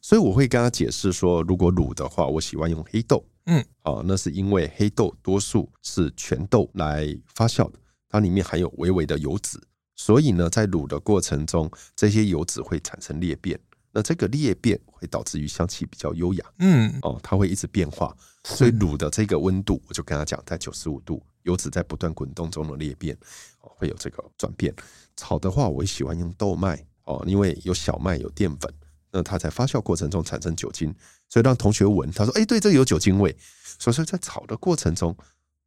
[0.00, 9.60] 所以我会跟他解释说，如果卤的话，我喜欢用黑豆，嗯，啊，那是因为黑豆多数是全豆来发酵的，它里面含有微微的油脂，
[9.96, 13.58] 所以呢，在卤的过程中，这些油脂会产生裂变。
[13.90, 23.14] 那这个裂变会导致于香气比较优雅，嗯，哦，它会一直变化，所以卤的这个温度，我就跟他讲，在九十五度，油脂在不断滚动中的裂变，
[23.60, 24.74] 哦，会有这个转变。
[25.14, 28.72] 炒的话，我也喜欢用豆麦，哦，因为有小麦有淀粉，
[29.12, 30.94] 那它在发酵过程中产生酒精，
[31.28, 33.36] 所以让同学闻，他说，哎，对，这个有酒精味，
[33.78, 35.14] 所以说在炒的过程中，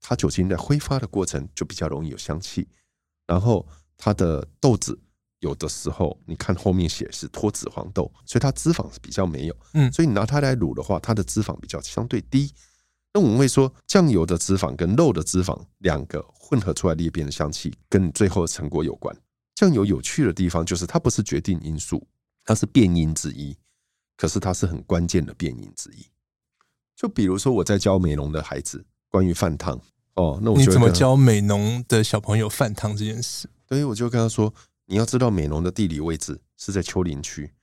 [0.02, 2.68] 它酒精在挥发的过程就比较容易有香气，
[3.28, 5.00] 然后它的豆子。
[5.48, 12.54] 有的时候，你看后面写是脱脂黄豆，所以它脂肪是比较没有，嗯，所以你拿它来卤的话，它的脂肪比较相对低。
[13.14, 19.16] 那我们会说，酱油的脂肪跟肉的脂肪两个混合出来裂变的香气，跟最后的成果有关。
[19.56, 22.06] 酱油有趣的地方就是它不是决定因素，
[22.44, 23.58] 它是变因之一。
[24.18, 26.06] 可是它是很关键的变因之一。
[26.96, 29.80] 就比如说我在教美容的孩子关于饭汤
[30.16, 33.48] 哦，那我你怎么教美浓的小朋友饭汤这件事？
[33.70, 34.54] 所以，我就跟他说，
[34.88, 37.54] 你要知道美浓的地理位置是在丘陵区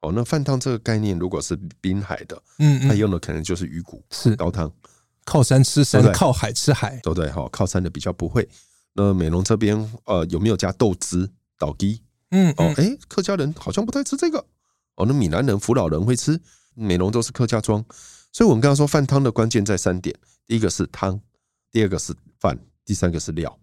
[0.00, 0.10] 哦。
[0.12, 4.72] 那饭汤这个概念，如果是滨海的，嗯，他用的可能就是鱼骨是高汤，
[5.24, 7.30] 靠山吃山，靠海吃海，对不对？
[7.30, 8.48] 哈，靠山的比较不会。
[8.94, 12.02] 那美浓这边呃有没有加豆汁、倒鸡？
[12.30, 14.38] 嗯哦，哎，客家人好像不太吃这个
[14.96, 15.04] 哦。
[15.06, 16.40] 那闽南人、福佬人会吃，
[16.74, 17.84] 美浓都是客家庄。
[18.32, 21.20] 所以，我们刚刚说饭汤的关键在三点：第一个是汤，
[21.70, 23.58] 第二个是饭，第三个是料。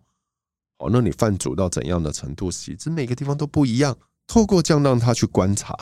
[0.80, 3.96] 哦，那你饭煮到怎样的程度，其实每个地方都不一样。
[4.26, 5.76] 透过这样让他去观察，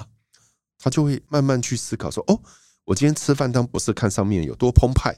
[0.77, 2.39] 他就会慢慢去思考说：哦，
[2.83, 5.17] 我今天吃饭当不是看上面有多澎湃，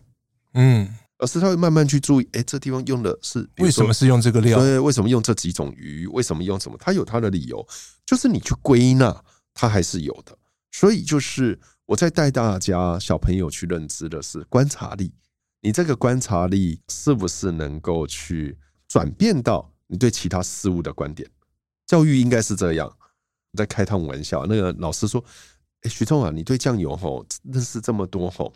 [0.53, 4.59] 嗯，而是他会慢慢去注意，哎，这地方用的是为什么是用这个料？
[4.59, 6.07] 对，为什么用这几种鱼？
[6.07, 6.77] 为什么用什么？
[6.79, 7.67] 他有他的理由，
[8.05, 10.37] 就是你去归纳，他还是有的。
[10.71, 11.59] 所以就是。
[11.89, 15.11] 我在带大家小朋友去认知的是观察力，
[15.59, 18.55] 你这个观察力是不是能够去
[18.89, 21.29] 转变到你对其他事物的观点？
[21.85, 22.87] 教育应该是这样。
[23.51, 25.23] 我在开趟玩笑，那个老师说
[25.81, 28.53] ：“哎，徐聪啊，你对酱油吼认识这么多吼，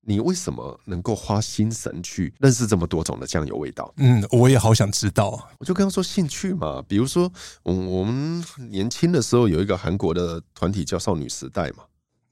[0.00, 5.48] 你为什么能够花心神去认识这么多种的酱油味道？”嗯，我也好想知道。
[5.58, 11.84] 我就跟他说兴趣嘛，比如说，我我们年轻的时候有一个韩国的团体叫少女时代嘛。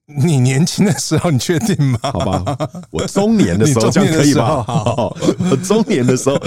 [0.06, 1.98] 你年轻的时候，你确定吗？
[2.02, 2.56] 好吧，
[2.90, 4.62] 我中年的时候 这样可以吗？
[4.62, 5.16] 好，
[5.50, 6.40] 我中年的时候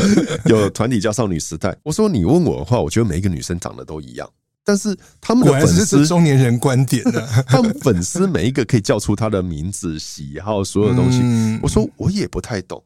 [0.46, 1.76] 有团体叫少女时代。
[1.84, 4.30] 我说你问我的话，我觉得每一个女生长得都一样，
[4.64, 11.22] 但是他们的粉丝中年人观点的， 他们粉丝每一个可以叫出他的名字、喜好，所有东西。
[11.62, 12.82] 我说我也不太懂，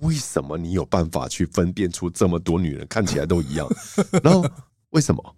[0.00, 3.68] 为什么你有办法去分辨出这么多女人看起来都一样？
[4.20, 4.44] 然后
[4.90, 5.36] 为什么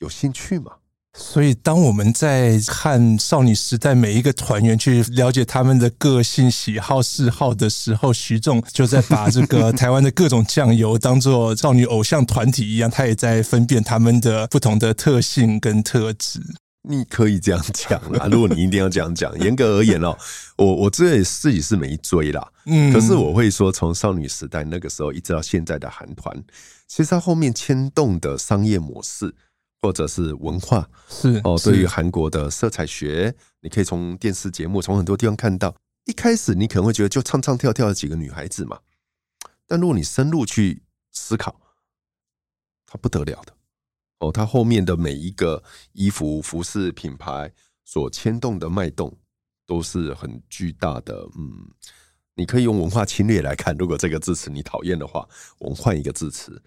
[0.00, 0.72] 有兴趣吗？
[1.18, 16.40] 所以，当我们在看少女时代每一个团员去了解他们的个性、喜好、嗜好的时候，徐仲就在把这个 台湾的各种酱油当做少女偶像团体一样，他也在分辨他们的不同的特性跟特质。
[16.88, 20.16] 你可以这样讲啦， 如果你一定要这样讲，严格而言哦，
[20.56, 26.36] 我我这自己是没追啦，嗯，可是我会说，从少女时代那个时候一直到现在的韩团，
[26.86, 29.34] 其实它后面牵动的商业模式。
[29.86, 35.72] 或者是文化是哦，对于韩国的色彩学，你可以从电视节目、从很多地方看到。
[36.06, 38.80] 一开始你可能会觉得就唱唱跳跳的几个女孩子嘛，
[39.64, 41.60] 但如果你深入去思考，
[42.84, 43.54] 它不得了的
[44.18, 44.32] 哦。
[44.32, 47.52] 它后面的每一个衣服、服饰品牌
[47.84, 49.16] 所牵动的脉动，
[49.68, 51.14] 都是很巨大的。
[51.38, 51.70] 嗯，
[52.34, 56.60] 你可以用文化侵略来看，如果这个字词你讨厌的话，我们换一个字词，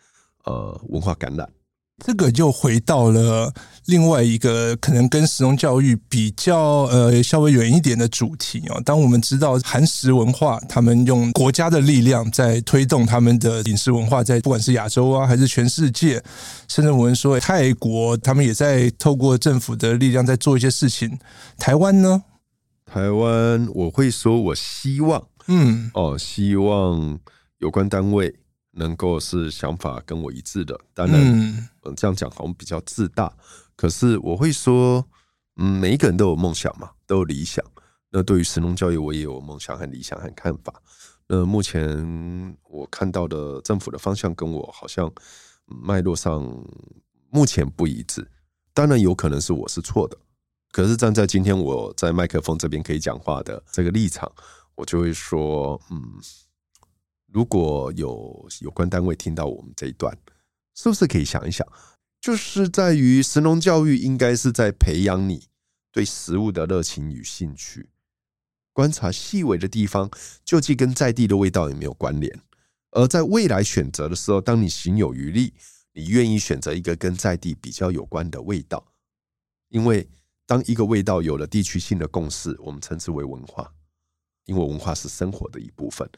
[0.45, 1.51] 呃，文化感染。
[1.99, 3.53] 这个就回到了
[3.85, 8.81] 另外一个可能跟食农教育比较呃稍微远一点的主题哦。
[8.85, 16.23] 当我们知道韩食文化，他们用国家的力量在推动他们的饮食文化，在不管是亚洲啊还是全世界，
[16.67, 21.19] 甚至我们说泰国，他们也在透过政府的力量在做一些事情。
[21.57, 22.23] 台湾呢？
[22.85, 27.19] 台湾我会说，我希望，嗯，哦，希望
[27.59, 28.33] 有关单位。
[28.79, 33.31] 能够是想法跟我一致的，当然，嗯，这样讲好像比较自大。
[33.75, 35.05] 可是我会说，
[35.57, 37.63] 嗯，每一个人都有梦想嘛，都有理想。
[38.09, 40.81] 那对于神农教育，我也有梦想和理想和看法。
[41.27, 45.11] 那目前我看到的政府的方向跟我好像
[45.65, 46.41] 脉络上
[47.29, 48.27] 目前不一致。
[48.73, 50.17] 当然有可能是我是错的，
[50.71, 54.31] 可是站在今天我在麦克风这边可以讲话的这个立场，
[54.75, 56.01] 我就会说，嗯。
[57.31, 60.17] 如果有有关单位听到我们这一段，
[60.75, 61.67] 是不是可以想一想？
[62.19, 65.47] 就是在于神农教育应该是在培养你
[65.91, 67.89] 对食物的热情与兴趣，
[68.73, 70.09] 观察细微的地方，
[70.43, 72.41] 究竟跟在地的味道有没有关联？
[72.91, 75.53] 而在未来选择的时候，当你行有余力，
[75.93, 78.93] 你愿意选择一个跟在地比较有关的味道，
[79.69, 80.09] 因为
[80.47, 83.71] 当一个味道有了地区性的共识，我们称之为文化，
[84.45, 86.09] 因为文化是生活的一部分。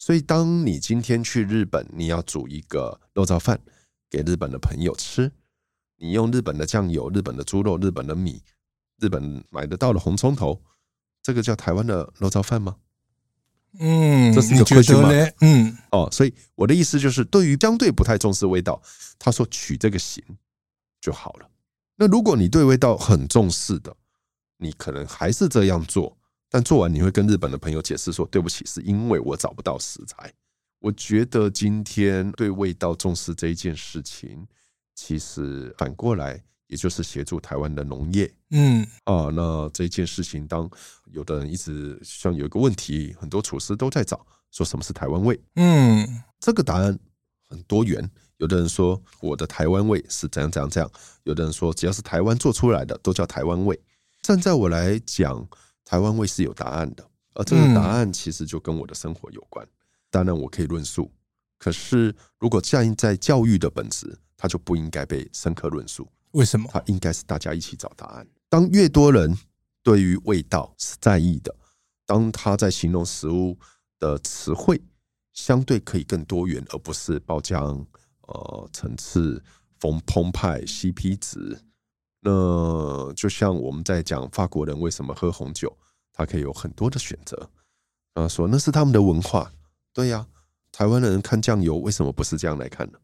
[0.00, 3.60] 所以，当你今天去日本，你要煮一个肉燥饭
[4.08, 5.30] 给日本的朋友吃，
[5.98, 8.42] 你用日本的酱油、日本的猪肉、日本的米、
[8.98, 10.62] 日本买得到的红葱头，
[11.22, 12.76] 这个叫台湾的肉燥饭吗？
[13.78, 15.10] 嗯，这是一个规矩吗？
[15.42, 18.80] 嗯，哦，所以我的意思就是，对于相对不太重视味道，
[19.18, 20.24] 他说取这个形
[20.98, 21.50] 就好了。
[21.96, 23.94] 那如果你对味道很重视的，
[24.56, 26.16] 你可能还是这样做。
[26.50, 30.32] 但做完你会跟日本的朋友解释说：“对不起，是因为我找不到食材。”
[30.80, 34.46] 我觉得今天对味道重视这一件事情，
[34.94, 38.32] 其实反过来也就是协助台湾的农业。
[38.50, 40.68] 嗯啊，那这件事情，当
[41.12, 45.38] 有的人一直像有一个问题，很多厨师都在找，说什么是台湾味？
[45.56, 46.98] 嗯，这个答案
[47.48, 48.10] 很多元。
[48.38, 50.90] 有的人说我的台湾味是怎样怎样怎样，
[51.24, 53.78] 有的人说只要是台湾做出来的都叫台湾味。
[54.22, 55.46] 站在我来讲，
[55.90, 59.66] 台湾味是有答案的，而这个答案其实就跟我的生活有关。
[60.08, 61.10] 当然我可以论述，
[61.58, 66.06] 可是如果站在教育的本质，它就不应该被深刻论述。
[66.30, 66.68] 为什么？
[66.72, 68.24] 它应该是大家一起找答案。
[68.48, 69.36] 当越多人
[69.82, 71.52] 对于味道是在意的，
[72.06, 73.58] 当他在形容食物
[73.98, 74.80] 的词汇
[75.32, 77.84] 相对可以更多元，而不是爆浆。
[78.28, 79.42] 呃，层次
[79.80, 81.60] 丰澎湃，CP 值。
[82.20, 85.74] 那就像我们在讲法国人为什么喝红酒，
[86.12, 87.50] 他可以有很多的选择。
[88.14, 89.50] 啊，说那是他们的文化。
[89.92, 90.26] 对呀，
[90.70, 92.98] 台湾人看酱油为什么不是这样来看呢？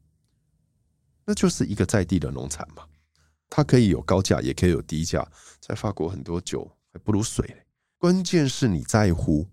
[1.25, 2.85] 那就是一个在地的农产嘛，
[3.49, 5.27] 它可以有高价，也可以有低价。
[5.61, 7.65] 在法国很多酒还不如水。
[7.99, 9.49] 关键是你在乎，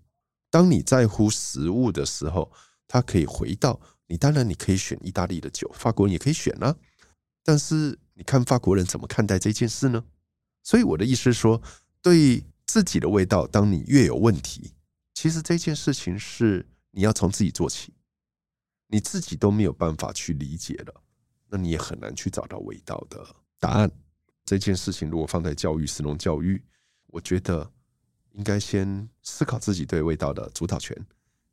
[0.50, 2.52] 当你在乎食物的时候，
[2.86, 3.80] 它可以回到。
[4.06, 6.76] 你当然你可以选意大利的酒，法国人也可以选啊。
[7.44, 10.04] 但是你看法国人怎么看待这件事呢？
[10.62, 11.62] 所以我的意思是说，
[12.02, 14.72] 对自己的味道，当你越有问题，
[15.12, 17.92] 其实这件事情是你要从自己做起。
[18.88, 21.02] 你自己都没有办法去理解了，
[21.48, 23.26] 那你也很难去找到味道的
[23.58, 23.90] 答案。
[24.44, 26.62] 这件事情如果放在教育、食农教育，
[27.06, 27.68] 我觉得
[28.32, 30.96] 应该先思考自己对味道的主导权，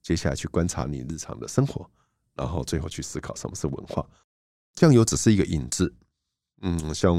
[0.03, 1.89] 接下来去观察你日常的生活。
[2.35, 4.07] 然后最后去思考什么是文化，
[4.75, 5.93] 酱油只是一个引子。
[6.63, 7.17] 嗯，像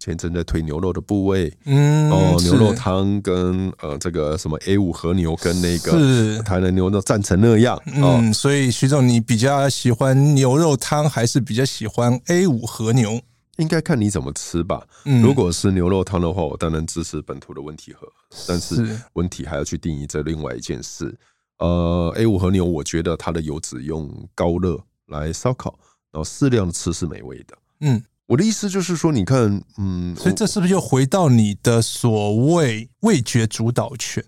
[0.00, 13.20] 前阵在推牛肉的部位，嗯，哦，牛肉汤跟呃这个什么 A 五和牛跟那个台南牛肉战成那样，嗯，所以徐总你比较喜欢牛肉汤还是比较喜欢 A 五和牛？
[13.58, 14.82] 应该看你怎么吃吧。
[15.04, 18.08] 嗯如果是牛肉汤的话，我当然支持本土的温体和，
[18.48, 21.14] 但是温体还要去定义这另外一件事。
[21.58, 24.76] 呃，A 五和牛，我觉得它的油脂用高热
[25.08, 25.78] 来烧烤，
[26.14, 27.58] 然后适量的吃是美味的。
[27.80, 34.24] 嗯，我的意思就是说，你看，嗯，所以这是不是又回到你的所谓味觉主导权？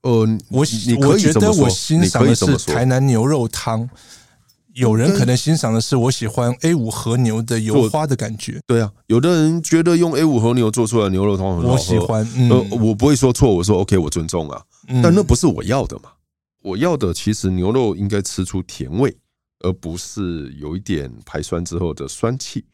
[0.00, 3.86] 呃，我你我觉得我欣赏的是台南牛肉汤，
[4.72, 8.58] 有人可能欣赏的是我喜欢 A 五和牛的油花的感觉。
[8.66, 12.26] 对啊，有的人觉得用 A 五和牛做出来的牛肉汤很好喝，我喜欢。
[12.36, 14.62] 嗯，呃，我不会说错，我说 OK，我尊重啊，
[15.02, 16.12] 但那不是我要的嘛。
[16.62, 19.16] 我要的其实牛肉应该吃出甜味，
[19.60, 22.64] 而不是有一点排酸之后的酸气，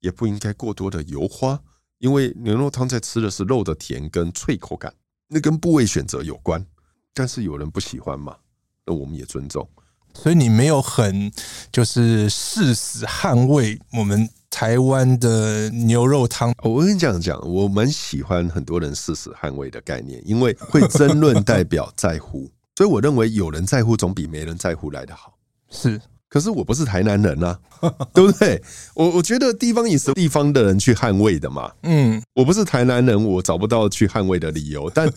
[0.00, 1.60] 也不应该过多的油花，
[1.98, 4.92] 因为牛肉汤在吃的是肉的甜跟脆口感，
[5.28, 6.64] 那跟部位选择有关。
[7.12, 8.36] 但是有人不喜欢嘛，
[8.84, 9.68] 那我们也尊重。
[10.14, 11.30] 所以你没有很
[11.72, 16.52] 就是誓死捍卫我们台湾的牛肉汤。
[16.62, 22.50] 我跟你讲讲，我蛮喜欢很多人誓死捍卫的概念，因为会争论代表在乎。
[22.76, 25.36] 所以我认为有人在乎总比没人在乎来得好。
[25.70, 26.00] 是，
[26.34, 27.56] 可是我不是台南人啊，
[28.12, 28.60] 对不对？
[28.96, 31.70] 我我觉得地方也是地方的人去捍卫的嘛。
[31.84, 34.90] 嗯，我不是台南人，我找不到去捍卫的理由。
[34.92, 35.08] 但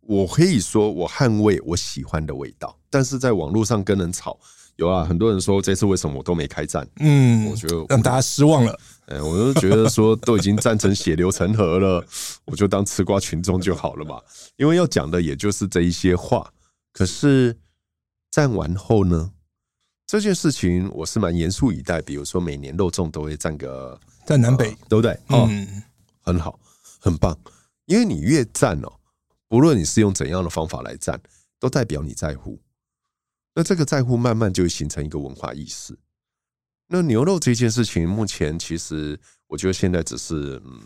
[0.00, 2.76] 我可以说，我捍卫我喜欢的味道。
[2.90, 4.36] 但是在网络上跟人吵，
[4.74, 6.84] 有啊，很多人说这次为什么我都没开战？
[6.98, 8.76] 嗯，我觉得让大家失望了。
[9.06, 12.04] 哎，我就觉得说都已经战成血流成河了，
[12.44, 14.20] 我就当吃瓜群众就好了嘛。
[14.56, 16.50] 因为要讲的也就是这一些话。
[16.92, 17.56] 可是
[18.32, 19.30] 战完后呢？
[20.06, 22.00] 这件事情我是蛮严肃以待。
[22.00, 25.18] 比如说，每年肉粽都会占个占南北，对不对？
[25.30, 25.82] 嗯，
[26.22, 26.58] 很好，
[27.00, 27.36] 很棒。
[27.86, 28.92] 因为你越战哦，
[29.48, 31.20] 不论你是用怎样的方法来战，
[31.58, 32.60] 都代表你在乎。
[33.54, 35.98] 那这个在乎慢慢就会形成一个文化意识。
[36.88, 40.78] 那牛肉这件事情，目前其实我觉得现在只是嗯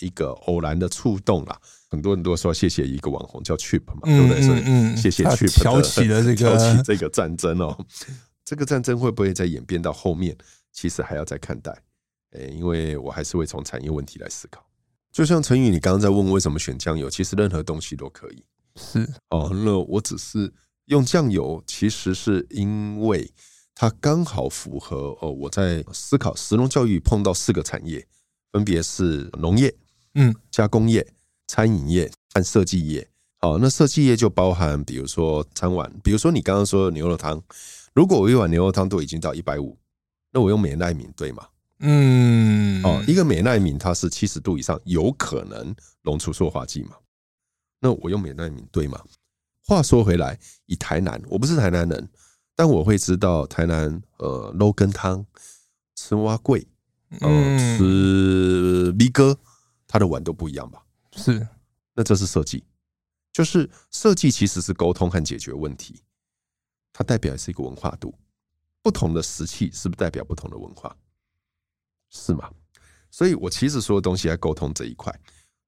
[0.00, 1.60] 一个偶然的触动啦。
[1.90, 4.40] 很多人都说谢谢一个网红叫 Chip 嘛，对不对？
[4.42, 7.76] 所以谢谢 Chip 挑起了这个 挑起这个战争哦。
[8.48, 10.34] 这个战争会不会再演变到后面？
[10.72, 11.70] 其实还要再看待。
[12.30, 14.66] 诶，因为我还是会从产业问题来思考。
[15.12, 18.42] 就像陈宇，你刚刚在问为什么选酱油，其实任何东西都可以。
[18.76, 20.50] 是哦，那我只是
[20.86, 23.30] 用酱油，其实是因为。
[23.80, 28.04] 它刚好符合哦，我在思考石农教育碰到四个产业，
[28.50, 29.72] 分别是农业、
[30.14, 31.06] 嗯，加工业、
[31.46, 33.08] 餐饮业和设计业。
[33.36, 37.40] 好，那设计业就包含，比如说餐碗，比如说你刚刚说的牛肉汤，
[37.98, 39.76] 如果我一碗牛肉汤都已经到一百五，
[40.30, 41.44] 那我用美耐皿对吗？
[41.80, 46.92] 嗯，哦，一个美耐皿它是七十度以上，有可能溶出塑化剂嘛？
[47.80, 49.02] 那我用美耐皿对吗？
[49.64, 52.08] 话说回来，以台南，我不是台南人。
[52.54, 55.26] 但我会知道台南呃，肉羹汤
[55.96, 56.64] 吃蛙贵，
[57.18, 57.28] 呃，
[57.58, 59.36] 吃米哥，
[59.88, 60.84] 它的碗都不一样吧？
[61.16, 61.48] 是，
[61.94, 62.62] 那这是设计，
[63.32, 66.00] 就是设计其实是沟通和解决问题，
[66.98, 68.12] 它代表的是一个文化度，
[68.82, 70.96] 不同的石器是不是代表不同的文化？
[72.10, 72.50] 是吗？
[73.08, 75.16] 所以我其实所有东西在沟通这一块。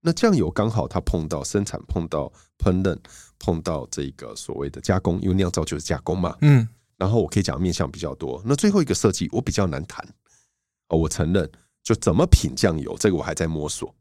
[0.00, 2.98] 那酱油刚好它碰到生产，碰到烹饪，
[3.38, 6.36] 碰到这个所谓的加工，因为酿造就是加工嘛。
[6.40, 6.68] 嗯。
[6.96, 8.42] 然后我可以讲面向比较多。
[8.44, 10.04] 那最后一个设计我比较难谈
[10.88, 11.48] 哦，我承认，
[11.84, 13.94] 就怎么品酱油，这个我还在摸索。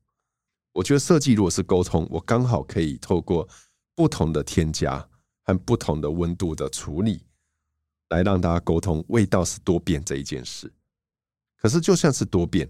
[0.73, 3.47] 我觉得设计如果是沟通，我刚好可以透过
[3.93, 5.07] 不同的添加
[5.49, 7.23] 和不同的温度的处理，
[8.09, 10.71] 来让大家沟通味道是多变这一件事。
[11.59, 12.69] 可是就算是多变。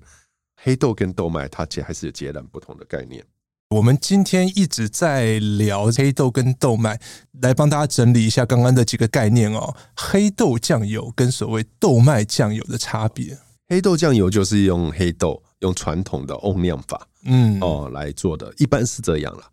[0.62, 3.24] 黑豆跟豆麦，它其实还是有截然不同的概念。
[3.70, 7.00] 我们今天一直在聊黑豆跟豆麦，
[7.42, 9.76] 来帮大家整理一下刚刚的几个概念哦。
[9.96, 13.38] 黑豆酱油跟所谓豆麦酱油的差别。
[13.68, 19.44] 黑豆酱油就是用黑豆，用传统的瓮酿法，嗯哦来做的，一般是这样了。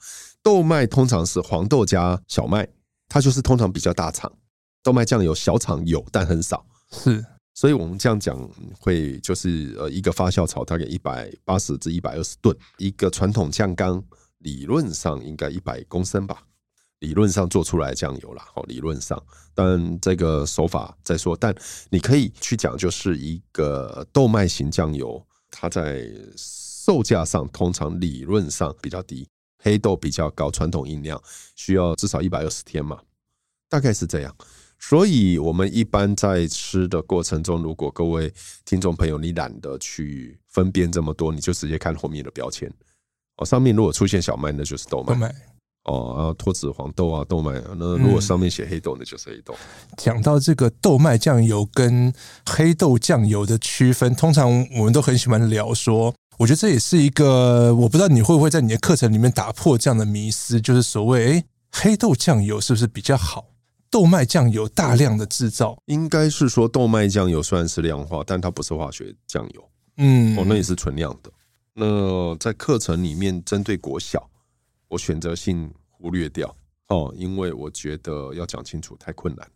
[0.43, 2.66] 豆麦通常是黄豆加小麦，
[3.16, 4.30] 它就是通常比较大厂。
[4.82, 6.66] 豆麦酱油小厂有，但很少。
[6.92, 7.24] 是。
[7.54, 8.38] 所以我们这样讲
[8.78, 14.04] 会就是呃一个发酵槽大概一百八十至一百二十吨，一个传统酱缸
[14.40, 16.42] 理论上应该一百公升吧，
[16.98, 19.18] 理论上做出来酱油啦，好，理论上，
[19.54, 21.54] 但这个手法再说，但
[21.88, 26.06] 你可以去讲就是一个豆麦型酱油，它在
[26.36, 29.26] 售价上通常理论上比较低，
[29.62, 31.18] 黑豆比较高，传统印量
[31.54, 33.00] 需要至少一百二十天嘛，
[33.68, 34.34] 大概是这样。
[34.78, 38.30] 所以，我们一般在吃的过程中，如果各位
[38.66, 42.70] 听众朋友你懒得去分辨这么多，你就直接看后面的标签
[43.38, 43.44] 哦。
[43.44, 45.14] 上面如果出现小麦，那就是豆麦
[45.84, 46.14] 哦。
[46.14, 47.58] 然后脱脂黄豆啊，豆麦。
[47.78, 49.54] 那如果上面写黑豆，那就是黑豆。
[49.96, 52.12] 讲到这个豆麦酱油跟
[52.44, 63.55] 黑豆酱油的区分，通常我们都很喜欢聊说，我觉得这也是一个，我不知道你会不会在你的课程里面打破这样的迷思，就是所谓，诶，黑豆酱油是不是比较好？
[63.97, 69.70] 豆麦酱油大量的制造，应该是说豆麦酱油虽然是量化，但它不是化学酱油。
[69.97, 71.32] 嗯，哦，那也是纯量的。
[71.72, 74.28] 那在课程里面，针对国小，
[74.88, 76.55] 我选择性忽略掉
[76.88, 79.53] 哦，因为我觉得要讲清楚太困难了。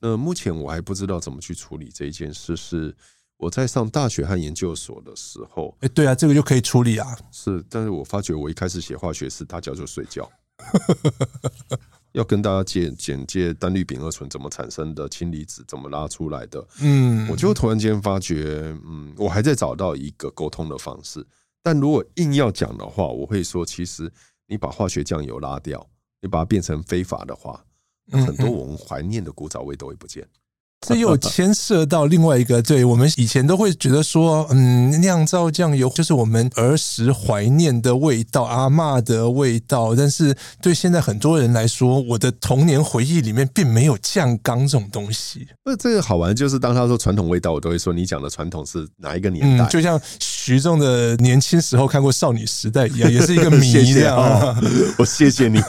[0.00, 2.56] 那目前我还不知道怎么去处理这一件事。
[2.56, 2.96] 是
[3.36, 7.06] 我在上大学和研究所的时候，哎，对啊，这个就可以处理啊。
[7.30, 10.26] 是，但是我发觉我一开始写化学是，大家就睡觉。
[12.12, 16.66] 要跟大家简简介单氯丙二醇怎么产生的，氢离子怎么拉出来的。
[16.80, 21.24] 嗯，我就突然间发觉，嗯，我还在找到一个沟通的方式。
[21.62, 24.10] 但如果硬要讲的话，我会说，其实
[24.46, 25.86] 你把化学酱油拉掉，
[26.20, 27.64] 你把它变成非法的话，
[28.10, 30.26] 很多我们怀念的古早味都会不见。
[30.80, 39.94] 这又牵涉到另外一个，对，我们以前都会觉得说，嗯，酿造酱油就是我们儿时怀念的味道，阿嬷的味道。
[39.94, 45.46] 但是对现在很多人来说，我的童年回忆里面并没有酱缸这种东西。
[45.66, 49.66] 那这个好玩，就是当他说传统味道，我都会说你讲的传统是哪一个年代？
[49.66, 54.16] 嗯，就像徐仲的年轻时候看过少女时代一样，也是一个谜一样。
[54.96, 55.60] 我谢谢你，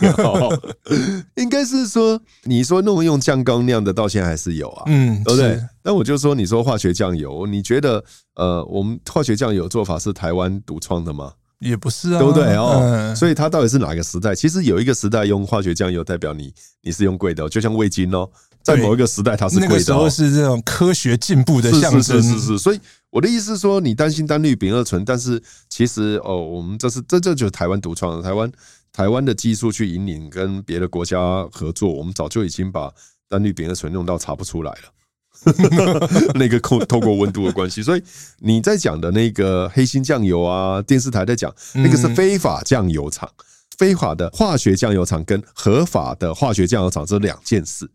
[1.36, 4.84] 应该是说你说那么用酱缸酿的，到现在还是有啊。
[4.88, 5.01] 嗯。
[5.02, 5.60] 嗯，对不对？
[5.84, 8.04] 那我就说，你说化学酱油，你觉得
[8.36, 11.34] 呃，我们化学酱油做法是台湾独创的吗？
[11.60, 13.14] 也不是啊，对不对哦？
[13.16, 14.34] 所以它到底是哪个时代？
[14.34, 18.28] 其实有一个时代用化学酱油，代表你你是用贵的，就像味精哦，
[18.64, 22.22] 在某一个时代它是贵的，那个时候是这种科学进步的象征。
[22.22, 22.58] 是是是。
[22.58, 22.80] 所以
[23.12, 25.40] 我的意思是说，你担心单氯丙二醇，但是
[25.70, 28.52] 其实哦，我们这是这这就是台湾独创的，台湾
[28.92, 32.92] 台湾的技术去引领跟别的国家合作，我们早就已经把。
[33.32, 38.04] 单氯丙二醇弄到查不出来了， 那个透透过温度的关系，所以
[38.40, 43.30] 你在讲的那个黑心酱油啊，电视台在讲那个是非法酱油厂，
[43.78, 47.90] 非法的化学酱油厂跟合法的化学酱油厂这两件事。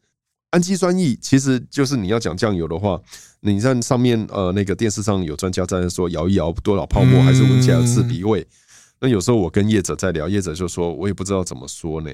[0.50, 2.98] 氨基酸液其实就是你要讲酱油的话，
[3.40, 8.46] 你在上面呃那个电视上有专家在说摇一摇多少泡沫，还是闻起来有刺鼻味。
[9.00, 12.10] 那有时候我跟业者在聊，业者就说我也不知道怎么说呢，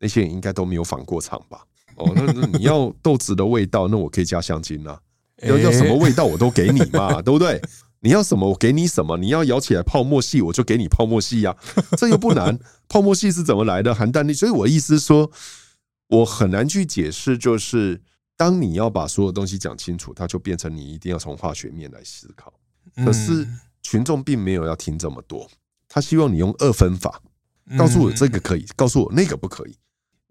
[0.00, 1.60] 那些人应该都没有访过厂吧。
[1.96, 5.00] 哦，那那你要豆子的味道，那我可以加香精啊。
[5.42, 7.60] 要要什么味道我都给你嘛，对不对？
[8.00, 9.16] 你要什么我给你什么。
[9.16, 11.56] 你要摇起来泡沫细，我就给你泡沫细呀，
[11.96, 12.58] 这又不难。
[12.88, 13.94] 泡沫细是怎么来的？
[13.94, 14.32] 含氮力。
[14.32, 15.30] 所以我意思说，
[16.08, 18.00] 我很难去解释，就是
[18.36, 22.52] 当你要把所有东西讲清楚，它就变成你一定要从化学面来思考。
[23.04, 23.46] 可是
[23.82, 25.50] 群众并没有要听这么多，
[25.88, 27.20] 他希望你用二分法，
[27.78, 29.74] 告诉我这个可以，告诉我那个不可以。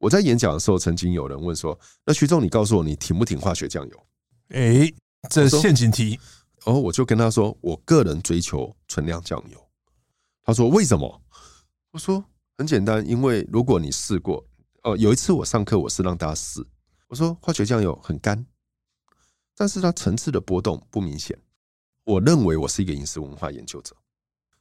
[0.04, 4.06] 我在演讲的时候，曾经有人问说：“那徐总，你告诉我，你挺不挺化学酱油？”
[4.54, 4.92] 哎，
[5.30, 6.20] 这陷阱题。
[6.66, 9.70] 哦，我就跟他说：“我个人追求纯酿酱油。
[10.44, 11.22] 他说为什么？
[11.92, 12.22] 我说
[12.58, 14.46] 很简单，因为如果你试过，
[14.84, 16.62] 哦，有一次我上课我是让大家试，
[17.08, 18.46] 我说化学酱油很干，
[19.56, 21.40] 但是它层次的波动不明显。
[22.04, 23.96] 我认为我是一个饮食文化研究者，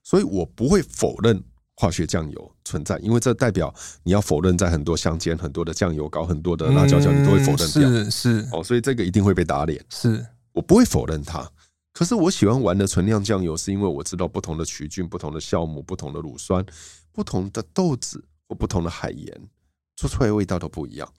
[0.04, 1.42] 所以我不会否认
[1.74, 7.88] 化学酱油存在，因为这代表你要否认在很多乡间很多的酱油膏、很多的辣椒酱，你都会否认掉。
[7.88, 9.84] 是是哦，所以这个一定会被打脸。
[9.88, 11.50] 是我不会否认它，
[11.92, 16.64] 可是我喜欢玩的纯酿酱油，是因为我知道不同的曲菌、不同的酵母、不同的乳酸、
[17.10, 19.48] 不同的豆子或不同的海盐
[19.96, 21.10] 做出来的味道都不一样。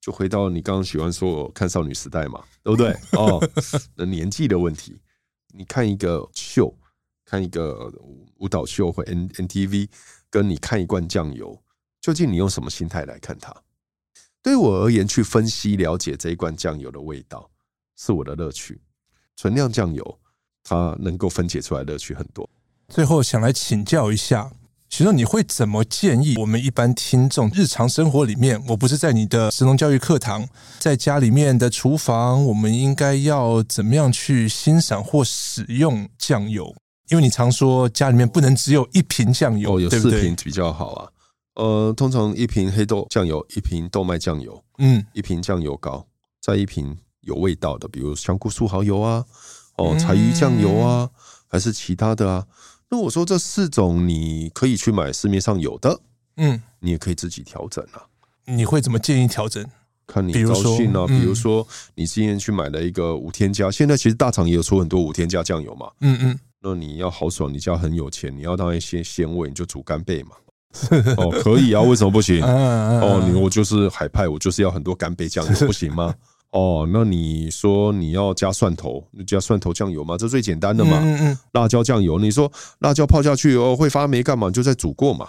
[0.00, 2.96] 就回到你刚刚喜欢说我看少女时代嘛，对不对？
[3.18, 3.44] 哦，
[3.96, 4.96] 那年纪的问题。
[5.54, 6.72] 你看一个秀，
[7.24, 7.92] 看一个
[8.38, 9.88] 舞蹈秀或 N N T V，
[10.28, 11.62] 跟你看一罐酱油，
[12.00, 13.54] 究竟你用什么心态来看它？
[14.42, 17.50] 对我而言，去分析了解这一罐酱油的味道
[17.96, 18.80] 是我的乐趣。
[19.36, 20.18] 纯酿酱油，
[20.64, 22.48] 它能够分解出来乐趣很多。
[22.88, 24.52] 最后想来请教一下。
[24.90, 28.64] 其实你会怎么建议我们一般听众日常生活里面？
[28.68, 36.74] 我不是在你的食农教育课堂，在家里面的厨房，我们应该要怎么样去欣赏或使用酱油？
[37.08, 41.10] 因为你常说家里面不能只有一瓶酱油，哦，有四瓶比较好啊。
[41.54, 46.06] 呃，通常一瓶黑豆酱油，一瓶豆麦酱油，嗯，一瓶酱油膏，
[46.40, 49.24] 再一瓶有味道的，比如香菇素蚝油啊，
[49.76, 51.10] 哦，柴鱼酱油啊，
[51.48, 52.46] 还是其他的啊。
[52.90, 56.00] 那我说这四种你可以去买市面上有的，
[56.36, 58.06] 嗯，你也可以自己调整啊。
[58.44, 59.64] 你会怎么建议调整？
[60.06, 61.06] 看你高兴啊。
[61.06, 65.90] 比如说，你今天去买了一个无添加，现在其实大厂也有出很多无添加酱油嘛。
[66.00, 66.38] 嗯嗯。
[66.62, 70.30] 那你要豪爽，你家很有钱，你要当一些鲜味，你就煮干贝嘛。
[71.16, 72.42] 哦，可以啊，为什么不行？
[72.44, 76.14] 哦，你我就是海派，我就是要很多干贝酱油，不行吗？
[76.50, 80.16] 哦，那你说你要加蒜头，你加蒜头酱油吗？
[80.16, 80.98] 这最简单的嘛。
[81.00, 81.38] 嗯嗯。
[81.52, 82.50] 辣椒酱油，你说
[82.80, 84.50] 辣椒泡下去哦会发霉干嘛？
[84.50, 85.28] 就再煮过嘛。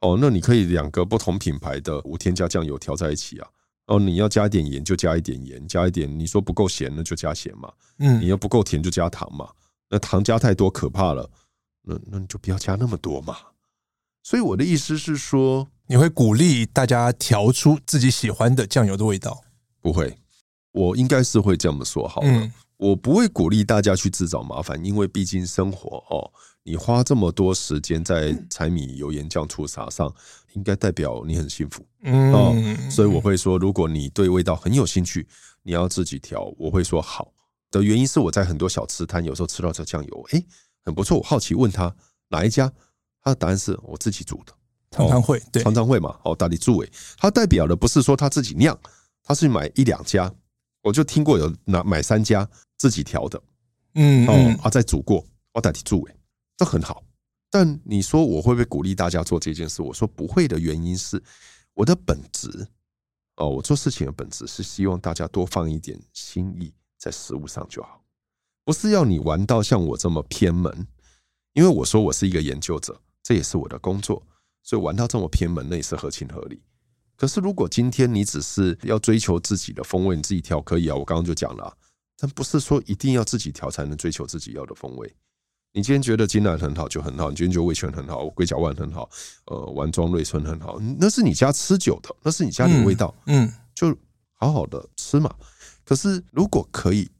[0.00, 3.48] 哦，那你可以两个不同品牌的无添加酱油调在一起啊。
[3.86, 7.68] 哦，你要加一点盐就加一点盐，加一点你说不够咸那就加咸嘛。
[7.98, 8.20] 嗯。
[8.20, 9.48] 你要不够甜就加糖嘛。
[9.92, 11.30] 那糖加太多可怕了，
[11.82, 13.36] 那那你就不要加那么多嘛。
[14.22, 19.42] 所以我的意思是说，你会鼓励大家调出自己喜欢的酱油的味道？
[19.82, 20.16] 不会。
[20.72, 26.32] 我应该是会这么说好了，我不会鼓励大家去自找麻烦，因为毕竟生活哦，
[26.62, 30.10] 你花这么多时间在柴米油盐酱醋茶上，
[30.54, 31.84] 应该代表你很幸福，
[32.32, 32.56] 哦，
[32.90, 35.28] 所以我会说，如果你对味道很有兴趣，
[35.62, 37.30] 你要自己调，我会说好
[37.72, 40.46] 的原因是我在很多小吃摊有时候吃到这酱油，诶，
[40.84, 41.92] 很不错，我好奇问他
[42.28, 42.72] 哪一家，
[43.20, 44.52] 他的答案是我自己煮的，
[44.92, 48.78] 常常会，对，常常会嘛，哦，大力注诶，他代表的不是说他自己酿，
[49.24, 50.32] 他是买一两家。
[50.82, 53.40] 我就听过有拿买三家自己调的，
[53.94, 56.16] 嗯，哦，啊，再煮过，我代替煮，诶，
[56.56, 57.04] 这很好。
[57.48, 59.80] 但你说我会不会鼓励大家做这件事？
[59.80, 61.22] 我说不会的原因是，
[61.74, 62.66] 我的本质，
[63.36, 68.00] 哦，我做事情的本质是希望大家多放一点心意在食物上就好，
[68.64, 70.86] 不是要你玩到像我这么偏门。
[71.52, 74.22] 因为我说我是一个研究者，这也是我的工作，
[74.62, 76.62] 所以玩到这么偏门，那也是合情合理。
[77.16, 80.94] 可是，如果今天你只是要追求自己的风味，你自己调可以啊。
[80.94, 81.76] 我刚刚就讲了，
[82.16, 85.12] 但不是说一定要自己调才能追求自己要的风味。
[85.72, 89.10] 你今天觉得金兰很好就很好，你今天觉得味全很好，龟甲万很好，
[89.46, 93.92] 呃，丸庄瑞春很好，那是你家吃酒的，那是你家里的味道，嗯，就
[94.34, 95.34] 好好的吃嘛。
[95.92, 97.10] 可是，如果可以，